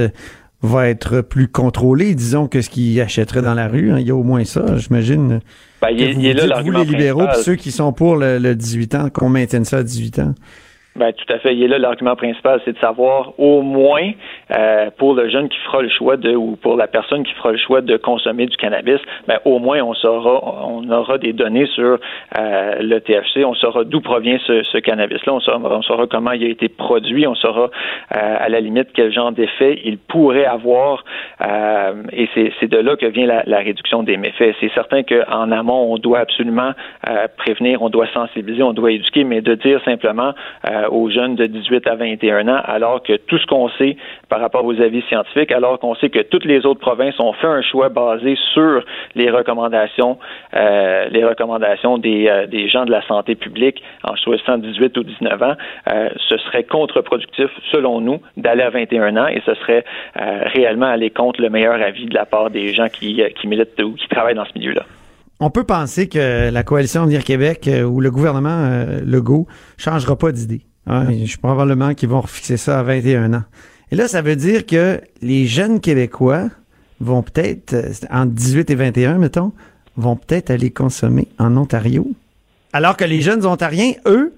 [0.63, 3.93] va être plus contrôlé, disons, que ce qu'ils achèteraient dans la rue.
[3.93, 4.01] Hein.
[4.01, 5.41] Il y a au moins ça, j'imagine.
[5.81, 9.09] Ben, il, est là vous, les libéraux, puis ceux qui sont pour le, 18 ans,
[9.11, 10.35] qu'on maintienne ça à 18 ans.
[10.99, 11.55] Ben, tout à fait.
[11.55, 14.11] Il est là l'argument principal, c'est de savoir au moins
[14.51, 17.53] euh, pour le jeune qui fera le choix de ou pour la personne qui fera
[17.53, 21.67] le choix de consommer du cannabis, ben, au moins on saura on aura des données
[21.67, 21.99] sur
[22.37, 26.33] euh, le THC, on saura d'où provient ce, ce cannabis-là, on saura, on saura comment
[26.33, 27.71] il a été produit, on saura
[28.17, 31.05] euh, à la limite quel genre d'effet il pourrait avoir
[31.47, 34.55] euh, et c'est de là que vient la, la réduction des méfaits.
[34.61, 36.73] C'est certain qu'en amont, on doit absolument
[37.09, 40.33] euh, prévenir, on doit sensibiliser, on doit éduquer, mais de dire simplement
[40.69, 43.97] euh, aux jeunes de 18 à 21 ans, alors que tout ce qu'on sait
[44.29, 47.47] par rapport aux avis scientifiques, alors qu'on sait que toutes les autres provinces ont fait
[47.47, 50.19] un choix basé sur les recommandations,
[50.55, 55.05] euh, les recommandations des, euh, des gens de la santé publique en choisissant 18 ou
[55.05, 55.55] 19 ans,
[55.91, 59.85] euh, ce serait contre-productif, selon nous, d'aller à 21 ans et ce serait
[60.21, 63.83] euh, réellement aller contre le meilleur avis de la part des gens qui, qui militent
[63.83, 64.85] ou qui travaillent dans ce milieu-là.
[65.41, 69.47] On peut penser que la coalition Venir Québec ou le gouvernement euh, Legault
[69.77, 70.63] changera pas d'idée.
[70.89, 71.07] Hein?
[71.25, 73.45] Je probablement qu'ils vont refixer ça à 21 ans.
[73.93, 76.49] Et là, ça veut dire que les jeunes Québécois
[77.01, 77.75] vont peut-être,
[78.11, 79.53] entre 18 et 21, mettons,
[79.97, 82.07] vont peut-être aller consommer en Ontario.
[82.73, 84.33] Alors que les jeunes Ontariens, eux,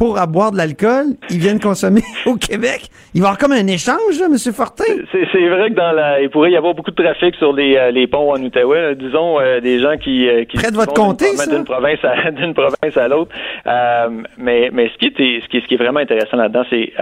[0.00, 2.88] pour boire de l'alcool, ils viennent consommer au Québec.
[3.12, 4.38] Il va y avoir comme un échange, là, M.
[4.54, 4.84] Fortin.
[5.12, 7.90] C'est vrai que dans la, il pourrait y avoir beaucoup de trafic sur les, euh,
[7.90, 8.94] les ponts en Outaouais.
[8.94, 12.54] Disons euh, des gens qui, euh, qui près de votre comté, d'une province à d'une
[12.54, 13.30] province à l'autre.
[14.38, 16.94] mais mais ce qui est ce qui, ce qui est vraiment intéressant là-dedans, c'est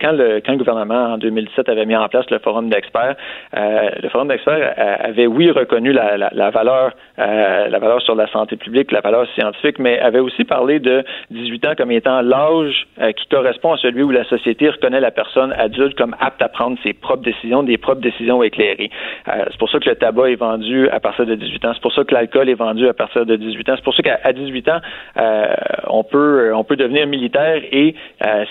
[0.00, 3.16] quand le quand le gouvernement en 2017 avait mis en place le forum d'experts,
[3.54, 8.54] le forum d'experts avait oui reconnu la, la, la valeur la valeur sur la santé
[8.56, 13.12] publique, la valeur scientifique, mais avait aussi parlé de 18 ans comme étant l'âge euh,
[13.12, 16.76] qui correspond à celui où la société reconnaît la personne adulte comme apte à prendre
[16.82, 18.90] ses propres décisions, des propres décisions éclairées.
[19.28, 21.72] Euh, c'est pour ça que le tabac est vendu à partir de 18 ans.
[21.74, 23.72] C'est pour ça que l'alcool est vendu à partir de 18 ans.
[23.76, 24.80] C'est pour ça qu'à 18 ans,
[25.18, 25.46] euh,
[25.88, 27.94] on peut on peut devenir militaire et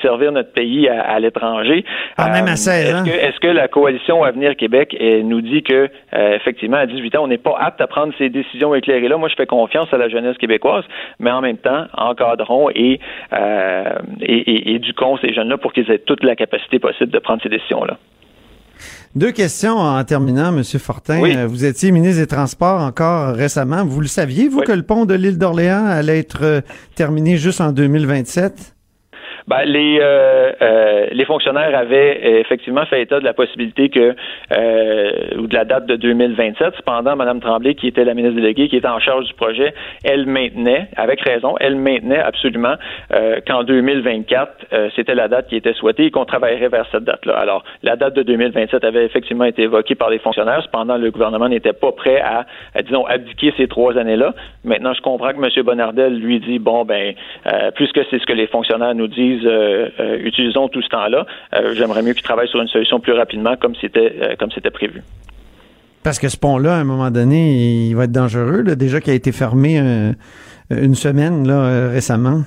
[0.01, 1.83] servir notre pays à, l'étranger.
[2.17, 3.03] Ah, même à 16 ans.
[3.05, 7.37] Est-ce que, la coalition Avenir Québec nous dit que effectivement à 18 ans, on n'est
[7.37, 10.37] pas apte à prendre ces décisions éclairées là Moi, je fais confiance à la jeunesse
[10.37, 10.83] québécoise,
[11.19, 12.99] mais en même temps, encadrons et
[13.33, 13.74] euh,
[14.21, 17.49] et, et, éduquons ces jeunes-là pour qu'ils aient toute la capacité possible de prendre ces
[17.49, 17.97] décisions-là.
[19.15, 20.63] Deux questions en terminant, M.
[20.63, 21.23] Fortin.
[21.23, 23.85] Euh, vous étiez ministre des Transports encore récemment.
[23.85, 26.61] Vous le saviez, vous, que le pont de l'île d'Orléans allait être euh,
[26.95, 28.74] terminé juste en 2027?
[29.47, 34.15] Ben, les, euh, euh, les fonctionnaires avaient euh, effectivement fait état de la possibilité que,
[35.37, 36.73] ou de la date de 2027.
[36.77, 40.25] Cependant, Mme Tremblay, qui était la ministre déléguée, qui était en charge du projet, elle
[40.25, 42.75] maintenait, avec raison, elle maintenait absolument
[43.47, 47.37] qu'en 2024, c'était la date qui était souhaitée et qu'on travaillerait vers cette date-là.
[47.37, 50.61] Alors, la date de 2027 avait effectivement été évoquée par les fonctionnaires.
[50.63, 52.45] Cependant, le gouvernement n'était pas prêt à,
[52.81, 54.33] disons, abdiquer ces trois années-là.
[54.63, 55.63] Maintenant, je comprends que M.
[55.63, 57.13] Bonnardel lui dit, bon, ben,
[57.75, 61.25] puisque c'est ce que les fonctionnaires nous disent, euh, euh, utilisons tout ce temps-là.
[61.53, 65.01] Euh, j'aimerais mieux qu'ils travaillent sur une solution plus rapidement, comme c'était comme c'était prévu.
[66.03, 69.15] Parce que ce pont-là, à un moment donné, il va être dangereux, déjà qu'il a
[69.15, 69.79] été fermé
[70.69, 72.43] une semaine là, récemment.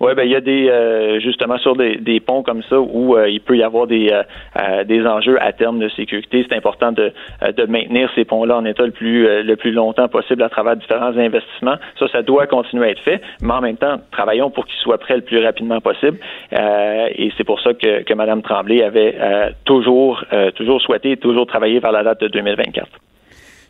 [0.00, 3.16] Oui, ben il y a des euh, justement sur des, des, ponts comme ça où
[3.16, 6.44] euh, il peut y avoir des euh, des enjeux à terme de sécurité.
[6.48, 7.12] C'est important de,
[7.56, 11.16] de maintenir ces ponts-là en état le plus le plus longtemps possible à travers différents
[11.16, 11.76] investissements.
[11.98, 14.98] Ça, ça doit continuer à être fait, mais en même temps, travaillons pour qu'ils soient
[14.98, 16.18] prêts le plus rapidement possible.
[16.52, 19.16] et c'est pour ça que, que Mme Tremblay avait
[19.64, 22.86] toujours toujours souhaité et toujours travaillé vers la date de 2024.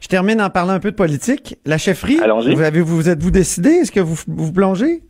[0.00, 1.56] Je termine en parlant un peu de politique.
[1.64, 3.70] La chefferie, vous avez vous êtes-vous décidé?
[3.70, 5.02] Est-ce que vous vous plongez?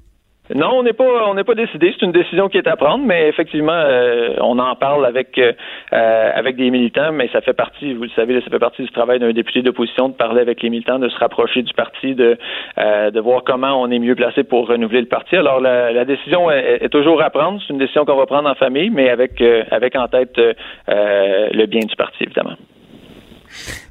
[0.55, 1.93] Non, on n'est pas on n'est pas décidé.
[1.99, 5.53] C'est une décision qui est à prendre, mais effectivement, euh, on en parle avec euh,
[5.93, 9.19] avec des militants, mais ça fait partie, vous le savez, ça fait partie du travail
[9.19, 12.39] d'un député d'opposition de parler avec les militants, de se rapprocher du parti, de
[12.79, 15.35] euh, de voir comment on est mieux placé pour renouveler le parti.
[15.35, 17.61] Alors la, décision est, toujours à prendre.
[17.67, 20.39] C'est une décision qu'on va prendre en famille, mais avec avec en tête
[20.87, 22.55] le bien du parti, évidemment.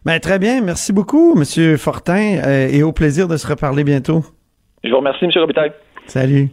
[0.06, 0.62] Ben, très bien.
[0.62, 2.42] Merci beaucoup, Monsieur Fortin,
[2.72, 4.22] et au plaisir de se reparler bientôt.
[4.84, 5.72] Je vous remercie, Monsieur Robitaille.
[6.08, 6.50] Salut.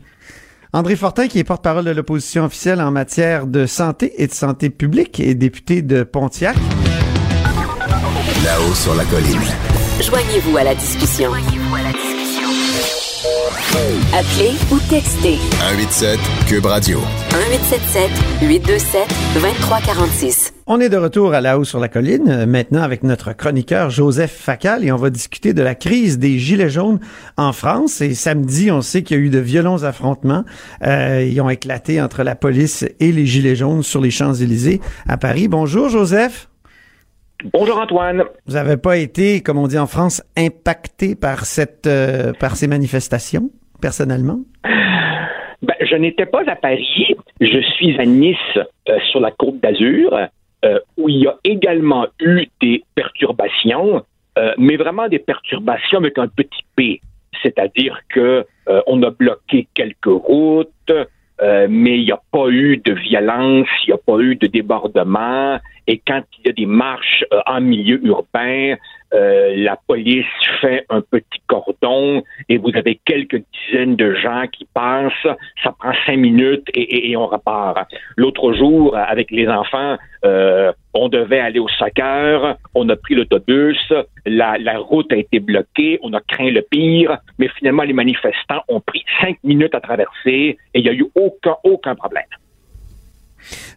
[0.73, 4.71] André Fortin, qui est porte-parole de l'opposition officielle en matière de santé et de santé
[4.71, 6.57] publique et député de Pontiac.
[8.45, 9.41] Là-haut sur la colline.
[10.01, 11.31] Joignez-vous à la discussion.
[13.73, 15.39] Appelez ou textez.
[15.61, 16.99] 187 Cube Radio.
[16.99, 18.11] 1877
[18.43, 20.55] 827 2346.
[20.67, 23.89] On est de retour à la haut sur la colline, euh, maintenant avec notre chroniqueur
[23.89, 27.01] Joseph Facal, et on va discuter de la crise des Gilets jaunes
[27.39, 28.03] en France.
[28.03, 30.45] Et samedi, on sait qu'il y a eu de violents affrontements.
[30.85, 35.17] Euh, ils ont éclaté entre la police et les Gilets jaunes sur les Champs-Élysées à
[35.17, 35.49] Paris.
[35.49, 36.51] Bonjour Joseph.
[37.53, 38.25] Bonjour Antoine.
[38.47, 42.69] Vous n'avez pas été, comme on dit en France, impacté par cette, euh, par ces
[42.69, 43.51] manifestations,
[43.83, 44.41] personnellement?
[45.63, 47.15] Ben, je n'étais pas à Paris.
[47.41, 50.19] Je suis à Nice, euh, sur la côte d'Azur,
[50.65, 54.03] euh, où il y a également eu des perturbations,
[54.39, 57.01] euh, mais vraiment des perturbations avec un petit P.
[57.43, 58.45] C'est-à-dire que
[58.87, 60.93] on a bloqué quelques routes,
[61.41, 65.59] mais il n'y a pas eu de violence, il n'y a pas eu de débordement.
[65.89, 68.77] Et quand il y a des marches en milieu urbain,
[69.15, 70.27] euh, la police
[70.61, 75.13] fait un petit cordon et vous avez quelques dizaines de gens qui passent.
[75.63, 77.89] Ça prend cinq minutes et, on repart.
[78.17, 82.57] L'autre jour, avec les enfants, euh, on devait aller au soccer.
[82.75, 83.93] On a pris l'autobus.
[84.25, 85.99] La, la route a été bloquée.
[86.03, 87.19] On a craint le pire.
[87.39, 91.07] Mais finalement, les manifestants ont pris cinq minutes à traverser et il n'y a eu
[91.15, 92.25] aucun, aucun problème.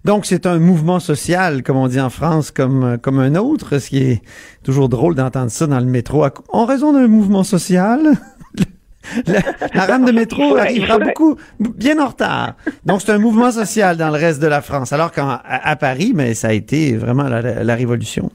[0.03, 3.77] Donc, c'est un mouvement social, comme on dit en France, comme, euh, comme un autre,
[3.79, 4.21] ce qui est
[4.63, 6.25] toujours drôle d'entendre ça dans le métro.
[6.49, 7.99] En raison d'un mouvement social,
[9.27, 9.39] la,
[9.73, 12.53] la rame de métro arrivera beaucoup, bien en retard.
[12.85, 14.93] Donc, c'est un mouvement social dans le reste de la France.
[14.93, 18.29] Alors qu'à à Paris, mais ça a été vraiment la, la- la révolution.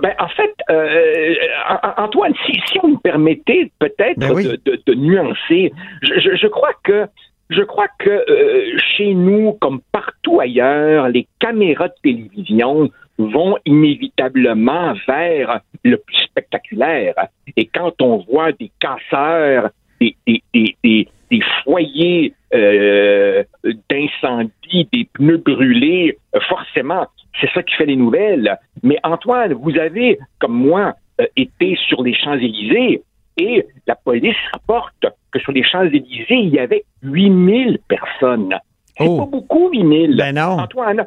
[0.00, 1.34] Ben, en fait, euh,
[1.68, 4.44] An- Antoine, si, si vous me permettez peut-être Ben oui.
[4.44, 7.06] de, de- de nuancer, je, je- je crois que
[7.50, 14.94] je crois que euh, chez nous, comme partout ailleurs, les caméras de télévision vont inévitablement
[15.06, 17.14] vers le plus spectaculaire.
[17.56, 20.16] Et quand on voit des casseurs, des,
[20.54, 23.42] des, foyers euh,
[23.90, 26.16] d'incendie, des pneus brûlés,
[26.48, 27.06] forcément,
[27.40, 28.58] c'est ça qui fait les nouvelles.
[28.82, 33.02] Mais Antoine, vous avez, comme moi, euh, été sur les Champs-Élysées
[33.42, 38.56] et la police rapporte que sur les Champs-Élysées, il y avait 8000 personnes.
[38.98, 39.18] C'est Oh.
[39.18, 40.16] pas beaucoup, 8000.
[40.16, 40.58] Ben non.
[40.60, 41.06] Antoine,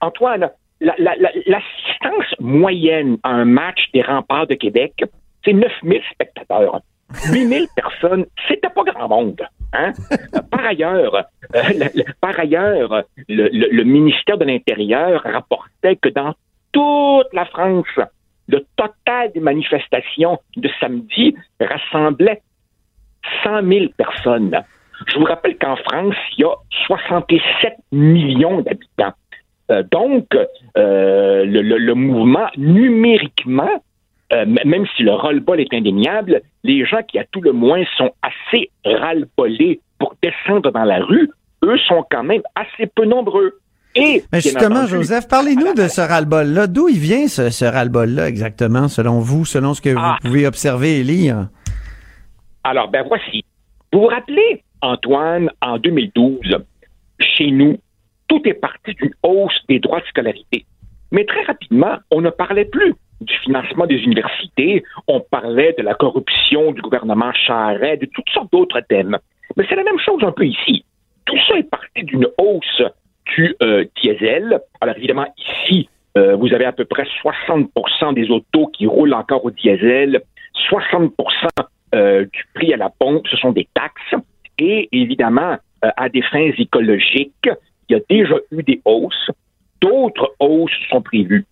[0.00, 5.04] Antoine, la- la- la- l'assistance moyenne à un match des remparts de Québec,
[5.44, 6.80] c'est 9000 spectateurs.
[7.32, 9.40] 8000 personnes, c'était pas grand monde.
[9.74, 9.92] Hein?
[10.50, 11.22] Par ailleurs, euh,
[11.54, 16.34] le, le- par ailleurs, le, le- le ministère de l'Intérieur rapportait que dans
[16.72, 17.86] toute la France,
[18.48, 22.42] le total des manifestations de samedi rassemblait
[23.44, 24.62] 100 000 personnes.
[25.08, 26.54] Je vous rappelle qu'en France, il y a
[26.86, 29.14] 67 millions d'habitants.
[29.70, 30.26] Euh, donc,
[30.76, 33.82] euh, le, mouvement, numériquement,
[34.32, 38.12] euh, même si le roll-ball est indéniable, les gens qui, à tout le moins, sont
[38.22, 41.30] assez ras-le-ballés pour descendre dans la rue,
[41.64, 43.58] eux sont quand même assez peu nombreux.
[43.94, 46.66] Et, Mais bien justement, Joseph, parlez-nous de ce ras-le-bol-là.
[46.66, 50.16] D'où il vient ce, ce ras-le-bol-là exactement, selon vous, selon ce que Ah.
[50.22, 51.48] vous pouvez observer et lire?
[52.64, 53.44] Alors, ben voici.
[53.92, 56.56] Vous vous rappelez, Antoine, en 2012,
[57.20, 57.76] chez nous,
[58.28, 60.64] tout est parti d'une hausse des droits de scolarité.
[61.10, 65.94] Mais très rapidement, on ne parlait plus du financement des universités, on parlait de la
[65.94, 69.18] corruption du gouvernement Charest, de toutes sortes d'autres thèmes.
[69.56, 70.84] Mais c'est la même chose un peu ici.
[71.26, 72.82] Tout ça est parti d'une hausse
[73.26, 74.60] du euh, diesel.
[74.80, 79.44] Alors évidemment, ici, euh, vous avez à peu près 60% des autos qui roulent encore
[79.44, 80.22] au diesel,
[80.70, 81.10] 60%
[81.94, 84.24] euh, du prix à la pompe, ce sont des taxes.
[84.58, 87.48] Et évidemment, à des fins écologiques,
[87.88, 89.30] il y a déjà eu des hausses.
[89.80, 91.44] D'autres hausses sont prévues.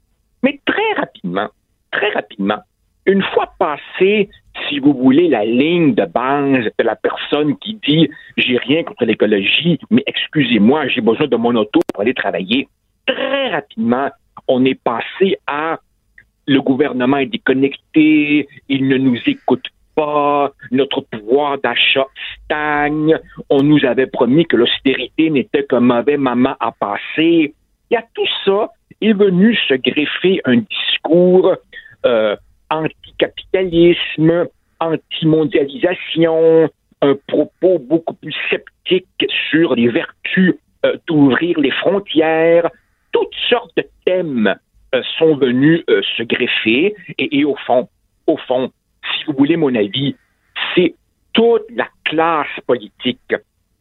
[0.42, 1.48] Mais très rapidement,
[1.90, 2.59] très rapidement,
[3.06, 4.28] une fois passé,
[4.68, 9.05] si vous voulez, la ligne de base de la personne qui dit j'ai rien contre
[9.05, 12.68] l'écologie, mais excusez-moi, j'ai besoin de mon auto pour aller travailler,
[13.07, 14.09] très rapidement,
[14.49, 15.79] on est passé à
[16.46, 22.07] le gouvernement est déconnecté, il ne nous écoute pas, notre pouvoir d'achat
[22.44, 23.16] stagne,
[23.49, 27.55] on nous avait promis que l'austérité n'était qu'un mauvais moment à passer.
[27.90, 28.70] Il y a tout ça
[29.01, 31.57] est venu se greffer un discours
[32.07, 32.37] euh,
[32.70, 34.46] anticapitalisme,
[34.80, 36.70] anti-mondialisation,
[37.02, 39.06] un propos beaucoup plus sceptique
[39.50, 40.54] sur les vertus
[40.85, 42.70] euh, d'ouvrir les frontières.
[43.12, 44.54] Toutes sortes de thèmes
[44.94, 47.88] euh, sont venus euh, se greffer et, et au fond,
[48.26, 48.70] au fond,
[49.04, 50.14] si vous voulez mon avis,
[50.74, 50.94] c'est
[51.33, 53.35] toute la classe politique,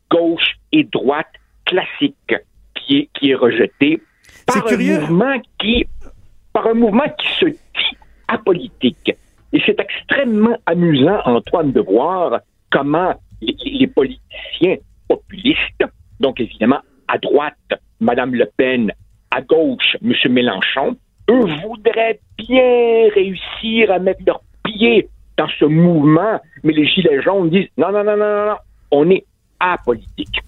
[0.10, 1.32] gauche et droite
[1.65, 2.36] classique,
[2.75, 4.02] qui est, qui est rejetée
[4.45, 4.99] par un curieux.
[4.99, 5.86] mouvement qui
[6.54, 7.45] par un mouvement qui se
[8.30, 9.12] apolitique.
[9.52, 12.39] Et c'est extrêmement amusant, Antoine, de voir
[12.72, 15.84] comment les, politiciens populistes,
[16.20, 17.56] donc évidemment à droite,
[18.00, 18.92] Mme Le Pen,
[19.32, 20.13] à gauche, M.
[20.32, 20.96] Mélenchon,
[21.30, 27.50] eux voudraient bien réussir à mettre leurs pieds dans ce mouvement, mais les Gilets jaunes
[27.50, 28.58] disent non, non, non, non, non, non,
[28.92, 29.26] on est
[29.60, 30.42] apolitique.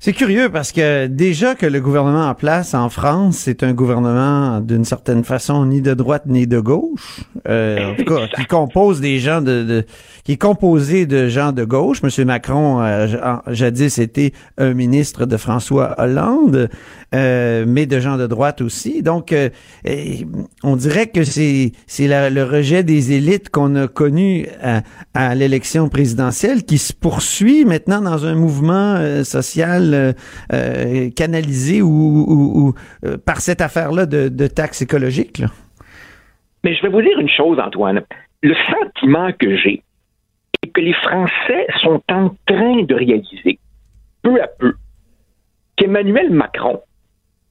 [0.00, 4.60] C'est curieux parce que déjà que le gouvernement en place en France, c'est un gouvernement
[4.60, 9.00] d'une certaine façon ni de droite ni de gauche, euh, en tout cas qui compose
[9.00, 9.86] des gens de, de,
[10.22, 12.04] qui est composé de gens de gauche.
[12.04, 13.08] Monsieur Macron, euh,
[13.48, 16.68] jadis était un ministre de François Hollande,
[17.14, 19.02] euh, mais de gens de droite aussi.
[19.02, 19.48] Donc, euh,
[20.62, 24.46] on dirait que c'est c'est le rejet des élites qu'on a connu
[25.14, 30.12] à, l'élection présidentielle qui se poursuit maintenant dans un mouvement euh, social euh,
[30.52, 32.74] euh, canalisé ou,
[33.04, 35.42] euh, par cette affaire-là de, de taxes écologiques?
[36.64, 38.02] Mais je vais vous dire une chose, Antoine.
[38.42, 39.82] Le sentiment que j'ai
[40.62, 43.58] est que les Français sont en train de réaliser,
[44.22, 44.74] peu à peu,
[45.76, 46.80] qu'Emmanuel Macron,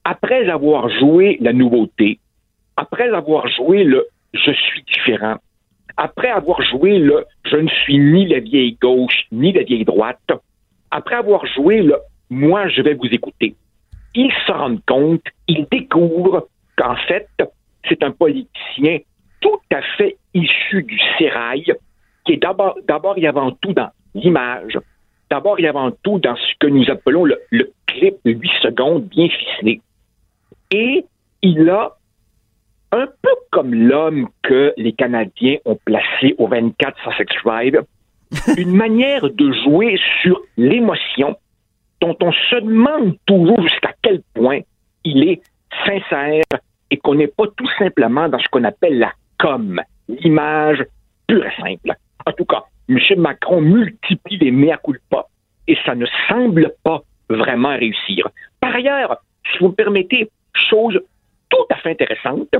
[0.04, 2.18] après avoir joué la nouveauté,
[2.76, 5.36] après avoir joué le je suis différent,
[5.96, 10.30] après avoir joué le je ne suis ni la vieille gauche ni la vieille droite,
[10.90, 11.96] après avoir joué le
[12.30, 13.54] moi, je vais vous écouter.
[14.14, 17.28] Ils se rendent compte, ils découvrent qu'en fait,
[17.88, 18.98] c'est un politicien
[19.40, 21.72] tout à fait issu du sérail,
[22.24, 24.78] qui est d'abord, d'abord et avant tout dans l'image,
[25.30, 29.28] d'abord et avant tout dans ce que nous appelons le, clip de 8 secondes bien
[29.28, 29.80] ficelé.
[30.70, 31.04] Et
[31.42, 31.96] il a,
[32.92, 37.82] un peu comme l'homme que les Canadiens ont placé au 24 Sussex Drive,
[38.58, 41.36] une manière de jouer sur l'émotion
[42.00, 44.60] dont on se demande toujours jusqu'à quel point
[45.04, 45.42] il est
[45.84, 46.44] sincère
[46.90, 50.84] et qu'on n'est pas tout simplement dans ce qu'on appelle la com, l'image
[51.26, 51.94] pure et simple.
[52.26, 52.98] En tout cas, M.
[53.18, 55.26] Macron multiplie les mea culpa
[55.66, 58.28] et ça ne semble pas vraiment réussir.
[58.60, 59.18] Par ailleurs,
[59.50, 60.98] si vous me permettez, chose
[61.50, 62.54] tout à fait intéressante,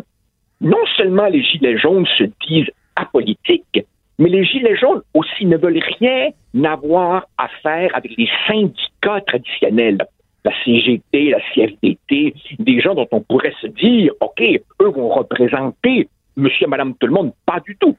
[0.61, 3.85] non seulement les Gilets jaunes se disent apolitiques,
[4.19, 6.31] mais les Gilets jaunes aussi ne veulent rien
[6.65, 9.99] avoir à faire avec les syndicats traditionnels.
[10.45, 16.09] La CGT, la CFDT, des gens dont on pourrait se dire, OK, eux vont représenter
[16.37, 17.33] monsieur et madame tout le monde.
[17.47, 17.97] Pas du tout.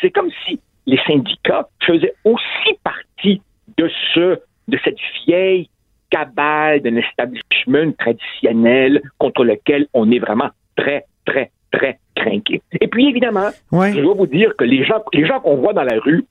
[0.00, 3.40] C'est comme si les syndicats faisaient aussi partie
[3.76, 5.68] de ce, de cette vieille
[6.10, 12.62] cabale d'un establishment traditionnel contre lequel on est vraiment très, très, très craqué.
[12.80, 15.84] Et puis, évidemment, je dois vous dire que les gens, les gens qu'on voit dans
[15.84, 16.24] la rue,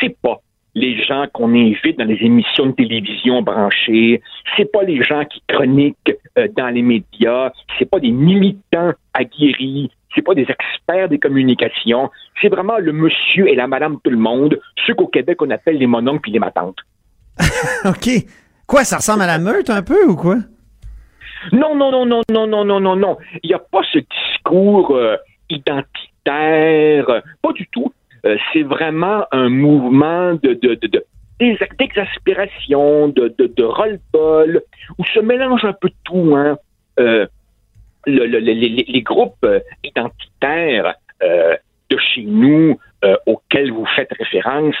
[0.00, 0.40] c'est pas
[0.74, 4.20] les gens qu'on invite dans les émissions de télévision branchées,
[4.56, 9.90] c'est pas les gens qui chroniquent euh, dans les médias, c'est pas des militants aguerris,
[10.14, 14.16] c'est pas des experts des communications, c'est vraiment le monsieur et la madame tout le
[14.16, 16.78] monde, ceux qu'au Québec on appelle les mononcles puis les matantes.
[17.84, 18.08] OK.
[18.66, 20.38] Quoi, ça ressemble à la meute un peu ou quoi?
[21.52, 23.18] Non, non, non, non, non, non, non, non, non.
[23.42, 23.98] Il n'y a pas ce
[24.44, 25.16] discours euh,
[25.50, 27.92] identitaire, pas du tout.
[28.26, 31.04] Euh, c'est vraiment un mouvement de, de, de,
[31.78, 34.62] d'exaspération, de, de, de roll-ball,
[34.98, 36.34] où se mélange un peu tout.
[36.36, 36.56] Hein.
[36.98, 37.26] Euh,
[38.06, 39.46] le, le, les, les, groupes
[39.82, 42.78] identitaires de chez nous
[43.24, 44.76] auxquels vous faites référence,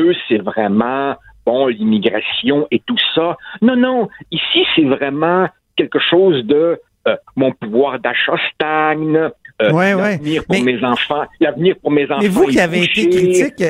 [0.00, 1.14] eux, c'est vraiment
[1.46, 3.36] bon l'immigration et tout ça.
[3.62, 9.30] Non, non, ici, c'est vraiment quelque chose de euh, mon pouvoir d'achat stagne, euh,
[9.70, 12.20] l'avenir pour mes enfants, l'avenir pour mes enfants.
[12.22, 13.62] Mais vous qui avez été critique,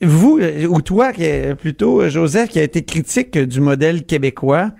[0.00, 1.10] vous euh, ou toi
[1.58, 4.70] plutôt Joseph qui a été critique du modèle québécois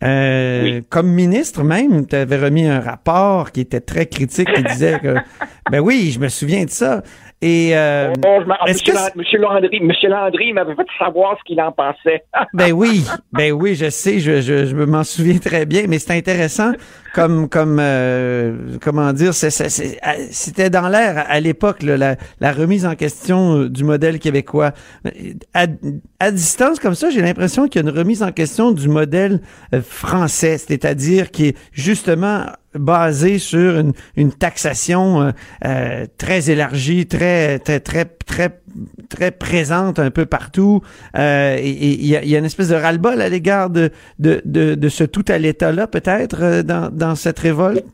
[0.00, 5.16] comme ministre même tu avais remis un rapport qui était très critique qui disait que
[5.72, 7.02] ben oui je me souviens de ça
[7.42, 12.24] et euh, oh, Monsieur, Monsieur, Landry, Monsieur Landry m'avait fait savoir ce qu'il en pensait.
[12.52, 16.16] ben oui, ben oui, je sais, je, je, je m'en souviens très bien, mais c'est
[16.16, 16.72] intéressant
[17.14, 22.94] comme comme euh, comment dire, ah, c'était dans l'air à l'époque la, la, remise en
[22.94, 24.72] question du modèle québécois.
[25.54, 25.66] À,
[26.18, 29.40] à distance comme ça, j'ai l'impression qu'il y a une remise en question du modèle
[29.74, 33.82] euh, français, c'est-à-dire qui est justement basé sur
[34.16, 35.30] une, taxation euh,
[35.64, 37.80] euh, très élargie, très très
[39.08, 40.80] très présente un peu partout.
[41.16, 43.90] Euh, et il y a, une espèce de ras-le-bol à l'égard de,
[44.88, 47.84] ce tout à l'état-là, peut-être, dans, dans cette révolte?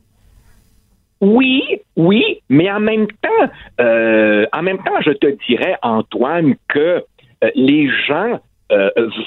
[1.22, 1.62] Oui,
[1.96, 7.02] oui, mais en même temps, en même temps, je te dirais, Antoine, que
[7.54, 8.38] les gens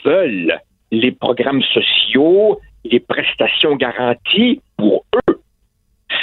[0.05, 0.59] veulent
[0.91, 5.38] les programmes sociaux, les prestations garanties pour eux.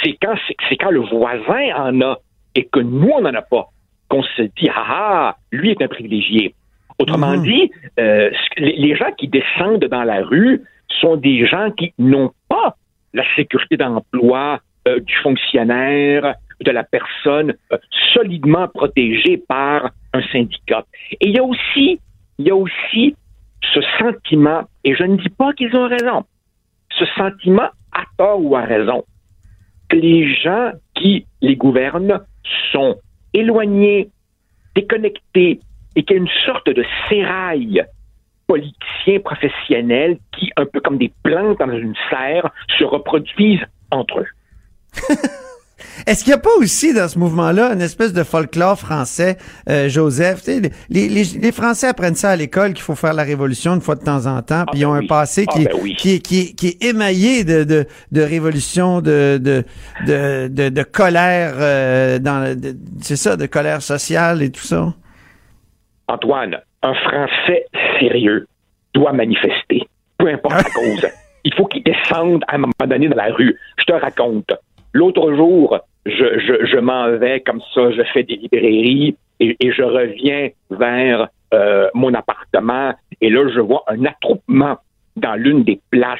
[0.07, 0.35] C'est quand,
[0.69, 2.17] c'est quand le voisin en a
[2.55, 3.69] et que nous, on n'en a pas,
[4.09, 6.55] qu'on se dit, ah, ah, lui est un privilégié.
[6.99, 7.43] Autrement mhm.
[7.43, 10.63] dit, euh, les gens qui descendent dans la rue
[11.01, 12.75] sont des gens qui n'ont pas
[13.13, 17.77] la sécurité d'emploi euh, du fonctionnaire, de la personne euh,
[18.13, 20.85] solidement protégée par un syndicat.
[21.11, 21.99] Et il y a aussi,
[22.39, 23.15] il y a aussi
[23.73, 26.23] ce sentiment, et je ne dis pas qu'ils ont raison,
[26.97, 29.03] ce sentiment, à tort ou à raison,
[29.91, 32.21] les gens qui les gouvernent
[32.71, 32.97] sont
[33.33, 34.09] éloignés,
[34.75, 35.59] déconnectés,
[35.95, 37.83] et qu'il y a une sorte de sérail
[38.45, 44.27] politiciens professionnels qui, un peu comme des plantes dans une serre, se reproduisent entre eux.
[46.05, 49.37] Est-ce qu'il n'y a pas aussi dans ce mouvement-là une espèce de folklore français,
[49.69, 50.45] euh, Joseph?
[50.47, 50.59] Les,
[50.89, 54.03] les, les, Français apprennent ça à l'école qu'il faut faire la révolution une fois de
[54.03, 55.95] temps en temps, puis ils ont un passé Ah qui, ben oui.
[55.95, 59.63] qui, qui, qui est émaillé de, de, de révolution, de, de,
[60.05, 62.55] de, de, de colère, euh, dans,
[63.01, 64.93] c'est ça, de colère sociale et tout ça.
[66.07, 67.65] Antoine, un Français
[67.99, 68.47] sérieux
[68.93, 69.81] doit manifester,
[70.17, 71.07] peu importe la cause.
[71.43, 73.55] Il faut qu'il descende à un moment donné dans la rue.
[73.77, 74.51] Je te raconte.
[74.97, 81.27] L'autre jour, je, m'en vais comme ça, je fais des librairies et, je reviens vers
[81.53, 84.77] euh, mon appartement et là, je vois un attroupement
[85.15, 86.19] dans l'une des places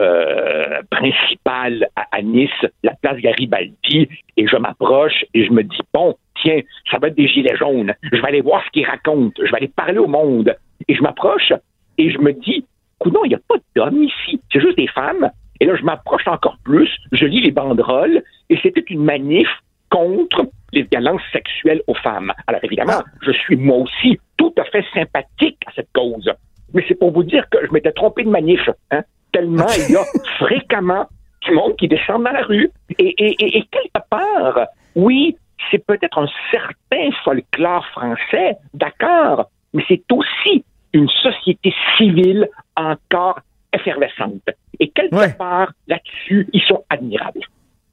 [0.00, 2.48] euh, principales à, à Nice,
[2.82, 4.08] la place Garibaldi,
[4.38, 7.92] et je m'approche et je me dis, bon, tiens, ça va être des gilets jaunes.
[8.02, 9.42] Je vais aller voir ce qu'ils racontent.
[9.44, 10.56] Je vais aller parler au monde.
[10.88, 11.52] Et je m'approche
[11.98, 12.64] et je me dis,
[13.04, 14.40] non, il n'y a pas d'hommes ici.
[14.50, 15.30] C'est juste des femmes.
[15.60, 16.90] Et là, je m'approche encore plus.
[17.12, 19.48] Je lis les banderoles et c'était une manif
[19.90, 22.32] contre les violences sexuelles aux femmes.
[22.46, 26.30] Alors évidemment, je suis moi aussi tout à fait sympathique à cette cause.
[26.74, 28.68] Mais c'est pour vous dire que je m'étais trompé de manif.
[28.90, 29.02] Hein?
[29.32, 30.04] Tellement il y a
[30.38, 31.06] fréquemment
[31.42, 32.70] du monde qui descend dans la rue.
[32.98, 35.36] Et, et, et, et quelque part, oui,
[35.70, 43.40] c'est peut-être un certain folklore français, d'accord, mais c'est aussi une société civile encore
[43.72, 44.48] effervescente.
[44.80, 45.32] Et quelque Ouais.
[45.32, 47.40] part, là-dessus, ils sont admirables.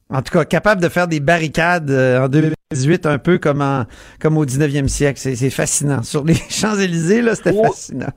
[0.10, 3.86] En tout cas, capable de faire des barricades euh, en 2018, un peu comme, en,
[4.20, 5.18] comme au 19e siècle.
[5.18, 6.04] C'est, fascinant.
[6.04, 7.64] Sur les Champs-Élysées, là, c'était Oh.
[7.64, 8.10] fascinant.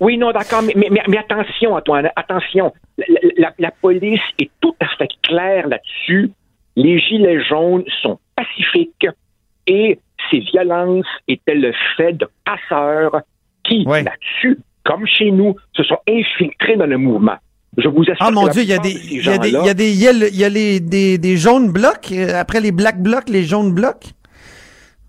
[0.00, 2.72] Oui, non, d'accord, mais, mais, mais, mais attention, Antoine, attention.
[2.96, 3.04] La,
[3.36, 6.30] la- la police est tout à fait claire là-dessus.
[6.76, 9.06] Les gilets jaunes sont pacifiques
[9.66, 9.98] et
[10.30, 13.20] ces violences étaient le fait de passeurs
[13.64, 14.02] qui, Ouais.
[14.02, 17.36] là-dessus, comme chez nous, se sont infiltrés dans le mouvement.
[17.78, 19.64] Je vous assure Ah mon Dieu, il y a des, il y a des, il
[19.66, 23.00] y a des, il y a les, des, des jaunes blocs, euh, après les black
[23.02, 24.04] blocs, les jaunes blocs?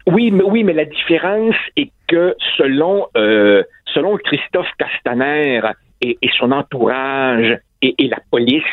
[0.07, 3.63] Oui, mais oui, mais la différence est que selon euh,
[3.93, 5.61] selon Christophe Castaner
[6.01, 8.63] et, et son entourage et, et la police,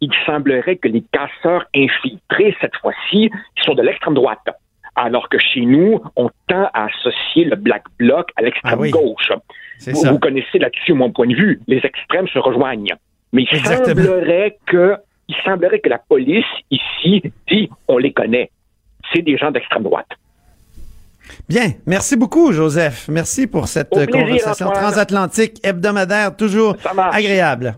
[0.00, 3.30] il semblerait que les casseurs infiltrés cette fois-ci
[3.64, 4.46] sont de l'extrême droite.
[4.96, 8.90] Alors que chez nous, on tend à associer le Black Bloc à l'extrême Ah oui.
[8.90, 9.32] gauche.
[9.78, 10.12] C'est Vous, ça.
[10.12, 11.60] vous connaissez là-dessus mon point de vue.
[11.66, 12.94] Les extrêmes se rejoignent.
[13.34, 14.02] Mais il Exactement.
[14.02, 14.94] semblerait que
[15.28, 18.50] il semblerait que la police ici dit on les connaît.
[19.12, 20.06] C'est des gens d'extrême droite.
[21.48, 23.06] Bien, merci beaucoup, Joseph.
[23.08, 24.82] Merci pour cette plaisir, conversation Antoine.
[24.84, 26.76] transatlantique hebdomadaire, toujours
[27.12, 27.76] agréable.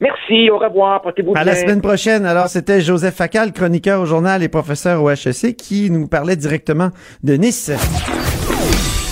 [0.00, 1.52] Merci, au revoir, portez-vous À bien.
[1.52, 2.24] la semaine prochaine.
[2.24, 6.90] Alors, c'était Joseph Facal, chroniqueur au journal et professeur au HEC, qui nous parlait directement
[7.22, 7.70] de Nice.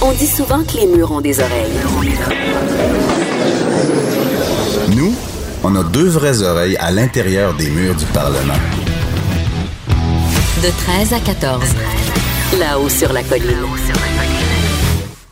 [0.02, 2.97] On dit souvent que les murs ont des oreilles.
[5.70, 8.54] On a deux vraies oreilles à l'intérieur des murs du Parlement.
[10.62, 11.62] De 13 à 14.
[12.58, 13.52] Là-haut sur la colline.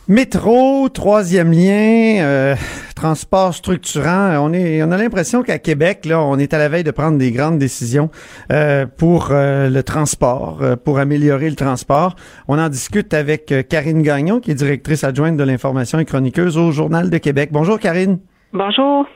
[0.07, 2.55] Métro, troisième lien, euh,
[2.95, 4.37] transport structurant.
[4.37, 7.17] On est, on a l'impression qu'à Québec, là, on est à la veille de prendre
[7.17, 8.11] des grandes décisions
[8.51, 12.15] euh, pour euh, le transport, pour améliorer le transport.
[12.47, 16.69] On en discute avec Karine Gagnon, qui est directrice adjointe de l'information et chroniqueuse au
[16.69, 17.49] Journal de Québec.
[17.51, 18.19] Bonjour, Karine.
[18.53, 19.07] Bonjour.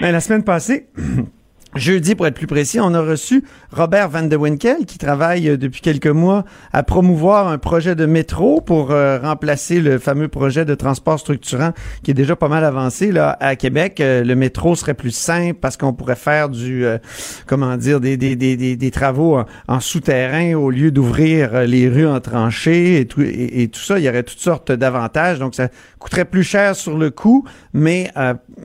[0.00, 0.88] Ben, la semaine passée,
[1.74, 3.44] jeudi pour être plus précis, on a reçu
[3.74, 8.06] Robert Van de Winkel qui travaille euh, depuis quelques mois à promouvoir un projet de
[8.06, 11.72] métro pour euh, remplacer le fameux projet de transport structurant
[12.02, 14.00] qui est déjà pas mal avancé là à Québec.
[14.00, 16.98] Euh, le métro serait plus simple parce qu'on pourrait faire du euh,
[17.46, 22.06] comment dire des, des, des, des, des travaux en, souterrain au lieu d'ouvrir les rues
[22.06, 23.98] en tranchées et tout et, tout ça.
[23.98, 25.38] Il y aurait toutes sortes d'avantages.
[25.38, 25.68] Donc ça
[25.98, 28.10] coûterait plus cher sur le coup, mais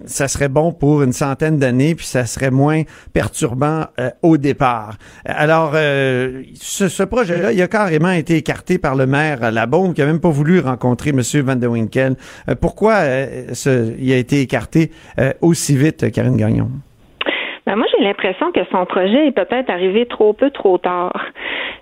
[0.05, 2.83] ça serait bon pour une centaine d'années, puis ça serait moins
[3.13, 3.85] perturbant
[4.21, 4.98] au départ.
[5.25, 10.05] Alors, euh, ce, projet-là, il a carrément été écarté par le maire Labaume, qui a
[10.05, 11.21] même pas voulu rencontrer M.
[11.43, 12.15] Van de Winkel.
[12.47, 14.91] Euh, pourquoi euh, il a été écarté
[15.41, 16.69] aussi vite, Karine Gagnon?
[17.69, 21.23] Ben, moi, j'ai l'impression que son projet est peut-être arrivé trop peu, trop tard.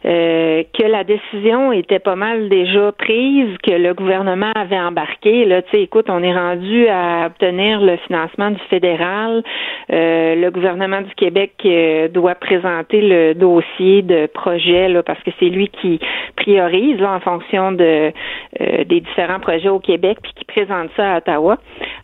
[0.06, 5.46] Euh, que la décision était pas mal déjà prise, que le gouvernement avait embarqué.
[5.46, 9.44] Là, tu sais, écoute, on est rendu à obtenir le financement du fédéral.
[9.92, 15.32] Euh, le gouvernement du Québec euh, doit présenter le dossier de projet là, parce que
[15.40, 16.00] c'est lui qui
[16.36, 18.12] priorise là, en fonction de
[18.60, 21.58] des différents projets au Québec puis qui présente ça à Ottawa.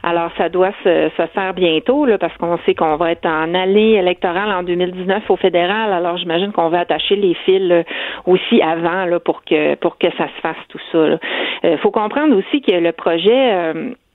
[0.03, 3.53] Alors, ça doit se, se faire bientôt là, parce qu'on sait qu'on va être en
[3.80, 5.93] électorale en 2019 au fédéral.
[5.93, 7.86] Alors, j'imagine qu'on va attacher les fils
[8.26, 11.19] aussi avant là, pour que pour que ça se fasse tout ça.
[11.63, 13.74] Il euh, faut comprendre aussi que le projet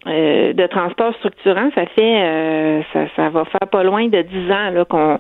[0.09, 4.51] euh, euh, de transport structurant, ça fait ça, ça va faire pas loin de dix
[4.51, 5.19] ans là qu'on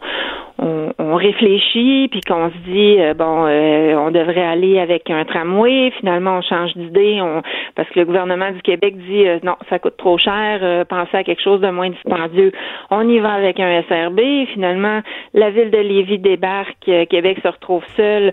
[0.58, 5.92] on, réfléchit puis qu'on se dit bon on devrait aller avec un tramway.
[5.98, 7.18] Finalement on change d'idée.
[7.20, 7.42] On
[7.74, 11.42] parce que le gouvernement du Québec dit non ça coûte trop cher pensez à quelque
[11.42, 12.52] chose de moins dispendieux.
[12.90, 14.20] On y va avec un SRB
[14.52, 15.00] finalement
[15.34, 18.32] la ville de Lévis débarque Québec se retrouve seul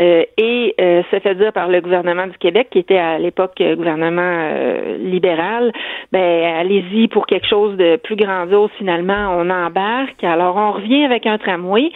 [0.00, 3.76] euh, et euh, fait dire par le gouvernement du Québec, qui était à l'époque euh,
[3.76, 4.48] gouvernement
[4.98, 5.72] libéral,
[6.10, 8.70] ben allez-y pour quelque chose de plus grandiose.
[8.78, 10.24] Finalement, on embarque.
[10.24, 11.90] Alors, on revient avec un tramway.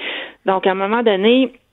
[0.45, 1.64] Donc, à un moment donné, euh,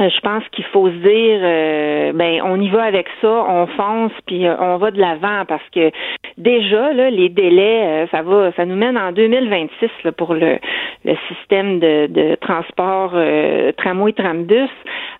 [0.00, 4.12] je pense qu'il faut se dire, euh, ben on y va avec ça, on fonce,
[4.26, 5.90] puis euh, on va de l'avant parce que
[6.36, 10.58] déjà là, les délais, ça va, ça nous mène en 2026 là, pour le,
[11.04, 13.14] le système de, de transport
[13.76, 14.70] tramway trambus.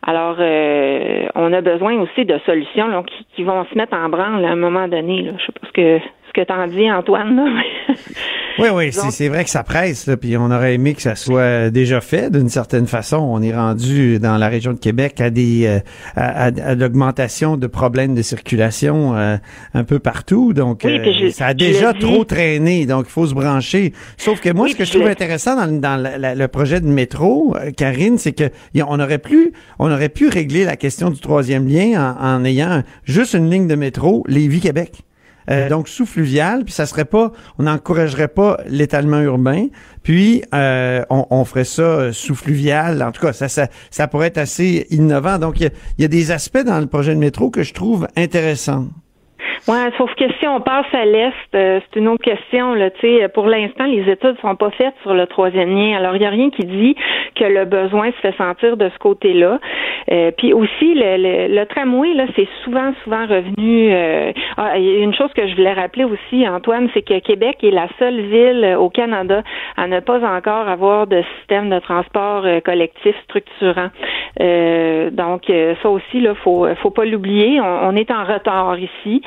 [0.06, 4.44] Alors, on a besoin aussi de solutions là, qui, qui, vont se mettre en branle
[4.44, 5.22] à un moment donné.
[5.22, 5.32] Là.
[5.38, 6.00] Je sais pas ce que
[6.34, 7.40] que tu en dis, Antoine.
[8.58, 11.70] oui, oui, c'est vrai que ça presse, là, puis on aurait aimé que ça soit
[11.70, 13.18] déjà fait d'une certaine façon.
[13.18, 15.78] On est rendu dans la région de Québec à des euh,
[16.16, 19.36] à, à, l'augmentation de problèmes de circulation euh,
[19.74, 20.52] un peu partout.
[20.52, 23.92] Donc, euh, ça a déjà trop traîné, donc il faut se brancher.
[24.16, 25.96] Sauf que moi, ce que je trouve intéressant dans, dans
[26.36, 28.50] le projet de métro, Karine, c'est que
[28.86, 32.82] on aurait pu on aurait pu régler la question du troisième lien en, en ayant
[33.04, 35.04] juste une ligne de métro Lévis-Québec.
[35.50, 39.66] Euh, donc sous-fluvial, puis ça serait pas, on n'encouragerait pas l'étalement urbain,
[40.02, 43.02] puis euh, on, ferait ça euh, sous-fluvial.
[43.02, 45.38] En tout cas, ça, ça, ça pourrait être assez innovant.
[45.38, 48.88] Donc il y a, des aspects dans le projet de métro que je trouve intéressants.
[49.66, 52.74] Ouais, sauf que si on passe à l'est, c'est une autre question.
[52.74, 52.90] Là,
[53.32, 55.96] pour l'instant, les études sont pas faites sur le troisième lien.
[55.96, 56.94] Alors, il n'y a rien qui dit
[57.34, 59.58] que le besoin se fait sentir de ce côté-là.
[60.12, 63.92] Euh, puis aussi, le, le, tramway, là, c'est souvent, souvent revenu.
[63.92, 67.88] Euh, ah, une chose que je voulais rappeler aussi, Antoine, c'est que Québec est la
[67.98, 69.42] seule ville au Canada
[69.76, 73.88] à ne pas encore avoir de système de transport euh, collectif structurant.
[74.40, 75.44] Euh, donc,
[75.82, 77.60] ça aussi, là, faut, faut pas l'oublier.
[77.60, 79.22] On, on, est en retard ici.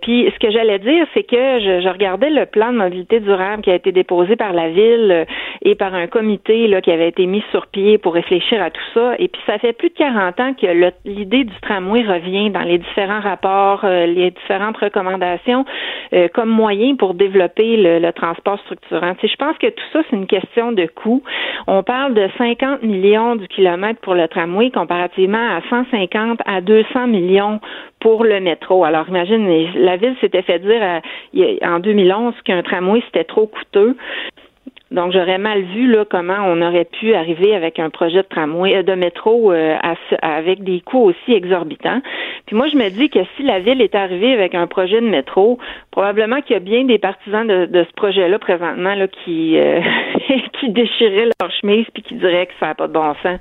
[0.00, 3.62] Puis, ce que j'allais dire, c'est que je, je, regardais le plan de mobilité durable
[3.62, 5.26] qui a été déposé par la ville
[5.62, 8.80] et par un comité là, qui avait été mis sur pied pour réfléchir à tout
[8.94, 9.14] ça.
[9.18, 10.66] Et puis, ça fait plus 40 ans que
[11.04, 15.64] l'idée du tramway revient dans les différents rapports, euh, les différentes recommandations
[16.12, 19.14] euh, comme moyen pour développer le, transport structurant.
[19.22, 21.22] je pense que tout ça, c'est une question de coût.
[21.66, 27.06] On parle de 50 millions du kilomètre pour le tramway comparativement à 150 à 200
[27.06, 27.60] millions
[28.02, 28.84] pour le métro.
[28.84, 29.46] Alors, imagine,
[29.76, 31.00] la ville s'était fait dire
[31.36, 33.96] euh, en 2011 qu'un tramway, c'était trop coûteux.
[34.92, 38.76] Donc, j'aurais mal vu là comment on aurait pu arriver avec un projet de tramway,
[38.76, 39.76] euh, de métro euh,
[40.20, 42.02] avec des coûts aussi exorbitants.
[42.46, 45.06] Puis moi, je me dis que si la ville est arrivée avec un projet de
[45.06, 45.58] métro,
[45.90, 49.80] probablement qu'il y a bien des partisans de, ce projet-là présentement là qui euh,
[50.62, 53.40] qui déchiraient leur chemise puis qui diraient que ça n'a pas de bon sens.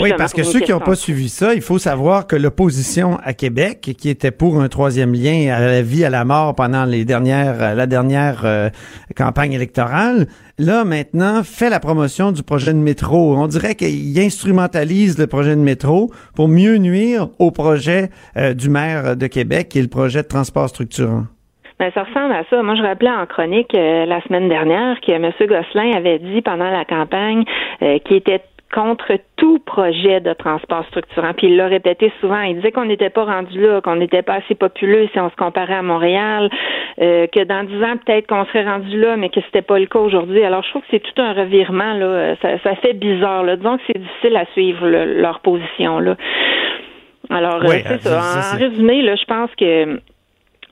[0.00, 3.32] Oui, parce que ceux qui n'ont pas suivi ça, il faut savoir que l'opposition à
[3.32, 7.04] Québec, qui était pour un troisième lien à la vie à la mort pendant les
[7.04, 8.70] dernières la dernière
[9.16, 10.26] campagne électorale,
[10.60, 13.36] là, maintenant, fait la promotion du projet de métro.
[13.36, 18.68] On dirait qu'il instrumentalise le projet de métro pour mieux nuire au projet euh, du
[18.68, 21.24] maire de Québec, qui est le projet de transport structurant.
[21.80, 22.62] Ben, ça ressemble à ça.
[22.62, 25.32] Moi, je rappelais en chronique euh, la semaine dernière que M.
[25.40, 27.42] Gosselin avait dit pendant la campagne
[27.80, 31.32] euh, qu'il était contre tout projet de transport structurant.
[31.32, 32.42] Puis il l'a répété souvent.
[32.42, 35.36] Il disait qu'on n'était pas rendu là, qu'on n'était pas assez populeux si on se
[35.36, 36.50] comparait à Montréal,
[37.00, 39.86] euh, que dans dix ans peut-être qu'on serait rendu là, mais que c'était pas le
[39.86, 40.44] cas aujourd'hui.
[40.44, 42.36] Alors je trouve que c'est tout un revirement là.
[42.42, 43.42] Ça, ça fait bizarre.
[43.42, 43.56] Là.
[43.56, 46.14] Disons que c'est difficile à suivre leur position là.
[47.30, 48.20] Alors euh, c'est ça.
[48.20, 49.98] En résumé, là, je pense que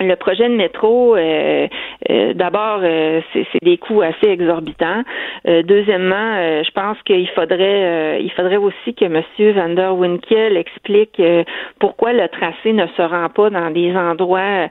[0.01, 1.67] le projet de métro, euh,
[2.11, 5.03] euh, d'abord, euh, c'est des coûts assez exorbitants.
[5.45, 9.23] deuxièmement, je pense qu'il faudrait, il faudrait aussi que M.
[9.55, 11.21] Van der Winkel explique
[11.79, 14.69] pourquoi le tracé ne se rend pas dans des endroits,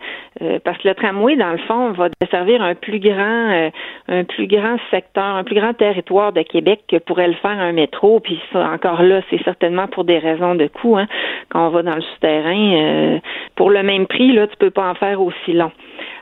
[0.63, 3.69] parce que le tramway, dans le fond, va desservir un plus grand,
[4.07, 7.71] un plus grand secteur, un plus grand territoire de Québec que pourrait le faire un
[7.71, 8.19] métro.
[8.19, 10.97] Puis ça, encore là, c'est certainement pour des raisons de coût.
[10.97, 11.07] Hein,
[11.49, 13.19] quand on va dans le souterrain,
[13.55, 15.71] pour le même prix, là, tu peux pas en faire aussi long.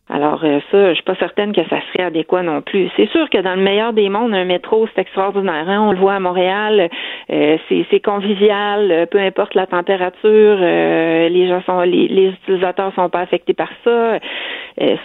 [0.08, 2.92] Alors euh, ça, je suis pas certaine que ça serait adéquat non plus.
[2.96, 5.68] C'est sûr que dans le meilleur des mondes, un métro, c'est extraordinaire.
[5.68, 5.82] Hein?
[5.82, 6.90] On le voit à Montréal,
[7.32, 13.10] euh, c'est convivial, euh, peu importe la température, les gens sont, les, les, utilisateurs sont
[13.10, 14.20] pas affectés par ça.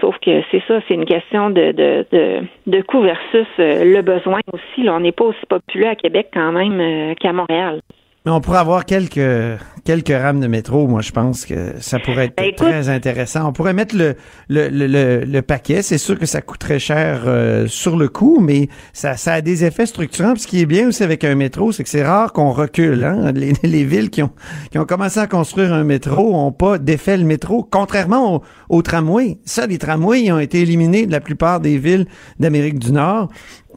[0.02, 4.82] sauf que c'est ça, c'est une question de, de, de, coût versus le besoin aussi.
[4.82, 7.80] Là, on n'est pas aussi populaire à Québec quand même qu'à Montréal.
[8.26, 10.86] Mais on pourrait avoir quelques quelques rames de métro.
[10.86, 13.48] Moi, je pense que ça pourrait être ben, très intéressant.
[13.48, 14.14] On pourrait mettre le
[14.48, 15.80] le, le, le paquet.
[15.80, 19.64] C'est sûr que ça coûterait cher euh, sur le coup, mais ça, ça a des
[19.64, 20.34] effets structurants.
[20.34, 23.04] Puis ce qui est bien aussi avec un métro, c'est que c'est rare qu'on recule.
[23.04, 23.32] Hein?
[23.32, 24.32] Les, les, villes qui ont
[24.70, 28.82] qui ont commencé à construire un métro ont pas défait le métro, contrairement aux au
[28.82, 29.38] tramways.
[29.44, 32.06] Ça, les tramways ils ont été éliminés de la plupart des villes
[32.38, 33.28] d'Amérique du Nord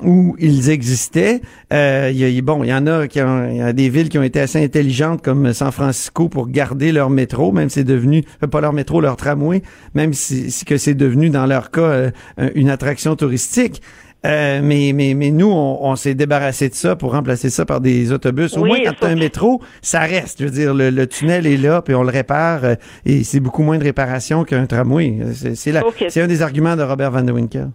[0.04, 1.42] où ils existaient.
[1.74, 4.18] Euh, y a, bon, il y en a qui ont, y a des villes qui
[4.18, 8.24] ont été assez intelligentes comme San Francisco pour garder leur métro, même si c'est devenu
[8.44, 9.64] euh, pas leur métro, leur tramway,
[9.96, 12.12] même si, que c'est devenu dans leur cas euh,
[12.56, 13.82] une attraction touristique.
[14.26, 18.12] Euh, mais, mais, mais nous, on, s'est débarrassé de ça pour remplacer ça par des
[18.12, 18.56] autobus.
[18.56, 20.40] Au moins, quand tu un métro, ça reste.
[20.40, 23.64] Je veux dire, le, tunnel est là, puis on le répare, euh, et c'est beaucoup
[23.64, 25.20] moins de réparation qu'un tramway.
[25.54, 27.70] C'est un des arguments de Robert Van de Winkel.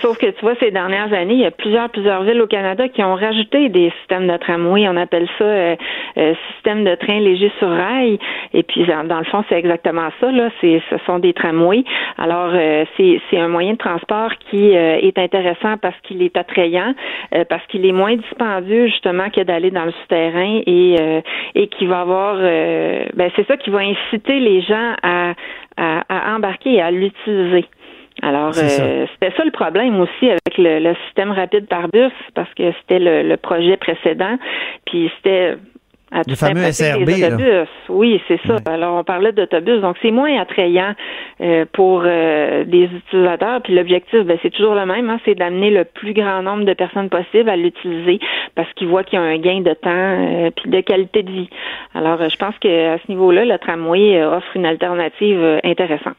[0.00, 2.88] Sauf que tu vois, ces dernières années, il y a plusieurs, plusieurs villes au Canada
[2.88, 4.88] qui ont rajouté des systèmes de tramway.
[4.88, 5.76] On appelle ça euh,
[6.18, 8.18] euh, système de train léger sur rail.
[8.52, 10.30] Et puis, dans, le fond, c'est exactement ça.
[10.30, 11.84] Là, c'est, ce sont des tramways.
[12.18, 16.94] Alors, euh, c'est, c'est un moyen de transport qui est intéressant parce qu'il est attrayant,
[17.48, 20.96] parce qu'il est moins dispendieux justement que d'aller dans le souterrain et
[21.54, 25.34] et qui va avoir, ben c'est ça qui va inciter les gens à,
[25.76, 27.66] à, à embarquer et à l'utiliser.
[28.22, 32.72] Alors, euh, c'était ça le problème aussi avec le, système rapide par bus, parce que
[32.80, 34.36] c'était le, projet précédent,
[34.86, 35.56] puis c'était
[36.12, 37.08] à le fameux SRB.
[37.08, 37.68] Autobus.
[37.88, 38.56] Oui, c'est ça.
[38.66, 40.94] Alors, on parlait d'autobus, donc c'est moins attrayant
[41.40, 43.60] euh, pour euh, des utilisateurs.
[43.62, 46.72] Puis l'objectif, ben, c'est toujours le même, hein, c'est d'amener le plus grand nombre de
[46.72, 48.20] personnes possible à l'utiliser
[48.54, 51.30] parce qu'ils voient qu'il y a un gain de temps euh, puis de qualité de
[51.32, 51.50] vie.
[51.94, 56.14] Alors, je pense qu'à ce niveau-là, le tramway offre une alternative intéressante.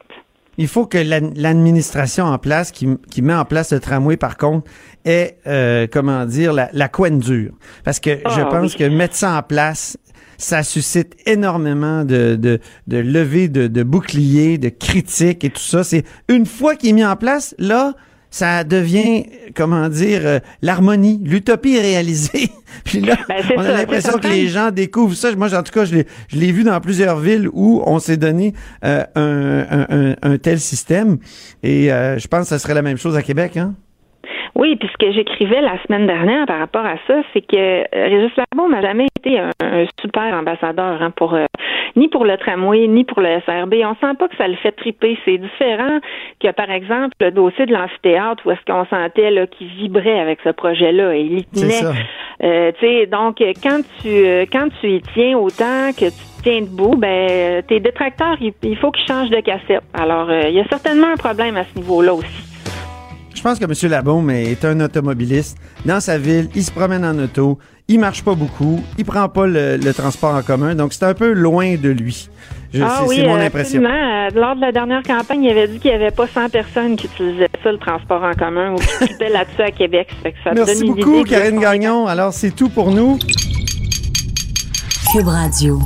[0.58, 4.70] Il faut que l'administration en place, qui, met en place le tramway, par contre,
[5.04, 7.52] ait, euh, comment dire, la, la couenne dure.
[7.84, 9.98] Parce que je ah, pense que mettre ça en place,
[10.38, 15.84] ça suscite énormément de, de, de levées de, de boucliers, de critiques et tout ça.
[15.84, 17.94] C'est une fois qu'il est mis en place, là,
[18.36, 19.24] ça devient,
[19.54, 22.50] comment dire, euh, l'harmonie, l'utopie réalisée.
[22.84, 25.34] Puis là, ben, on a l'impression que les gens découvrent ça.
[25.34, 28.52] Moi, en tout cas, je l'ai vu dans plusieurs villes où on s'est donné
[28.84, 31.16] euh, un, un, tel système.
[31.62, 33.74] Et euh, je pense que ce serait la même chose à Québec, hein?
[34.56, 37.84] Oui, puis ce que j'écrivais la semaine dernière par rapport à ça, c'est que euh,
[37.92, 39.50] Régis Labon n'a jamais été un,
[40.00, 41.44] super ambassadeur hein, pour euh,
[41.94, 43.74] ni pour le tramway ni pour le SRB.
[43.84, 45.18] On sent pas que ça le fait triper.
[45.26, 45.98] C'est différent
[46.42, 50.38] que par exemple le dossier de l'amphithéâtre où est-ce qu'on sentait là qu'il vibrait avec
[50.42, 51.82] ce projet-là et il y tenait.
[52.42, 54.08] Euh, tu sais, donc quand tu
[54.50, 58.90] quand tu y tiens autant que tu tiens debout, ben tes détracteurs, il, il faut
[58.90, 59.82] qu'ils changent de cassette.
[59.92, 62.55] Alors il y a certainement un problème à ce niveau-là aussi.
[63.46, 63.90] Je pense que M.
[63.92, 65.56] Labaume est un automobiliste.
[65.84, 69.46] Dans sa ville, il se promène en auto, il marche pas beaucoup, il prend pas
[69.46, 72.28] le, transport en commun, donc c'est un peu loin de lui.
[72.82, 73.84] ah oui, mon impression.
[73.84, 76.96] Euh, lors de la dernière campagne, il avait dit qu'il n'y avait pas 100 personnes
[76.96, 80.08] qui utilisaient ça, le transport en commun, ou qui étaient là-dessus à Québec.
[80.52, 82.08] Merci beaucoup, Karine Gagnon.
[82.08, 83.16] Alors, c'est tout pour nous.
[85.12, 85.78] Cube Radio.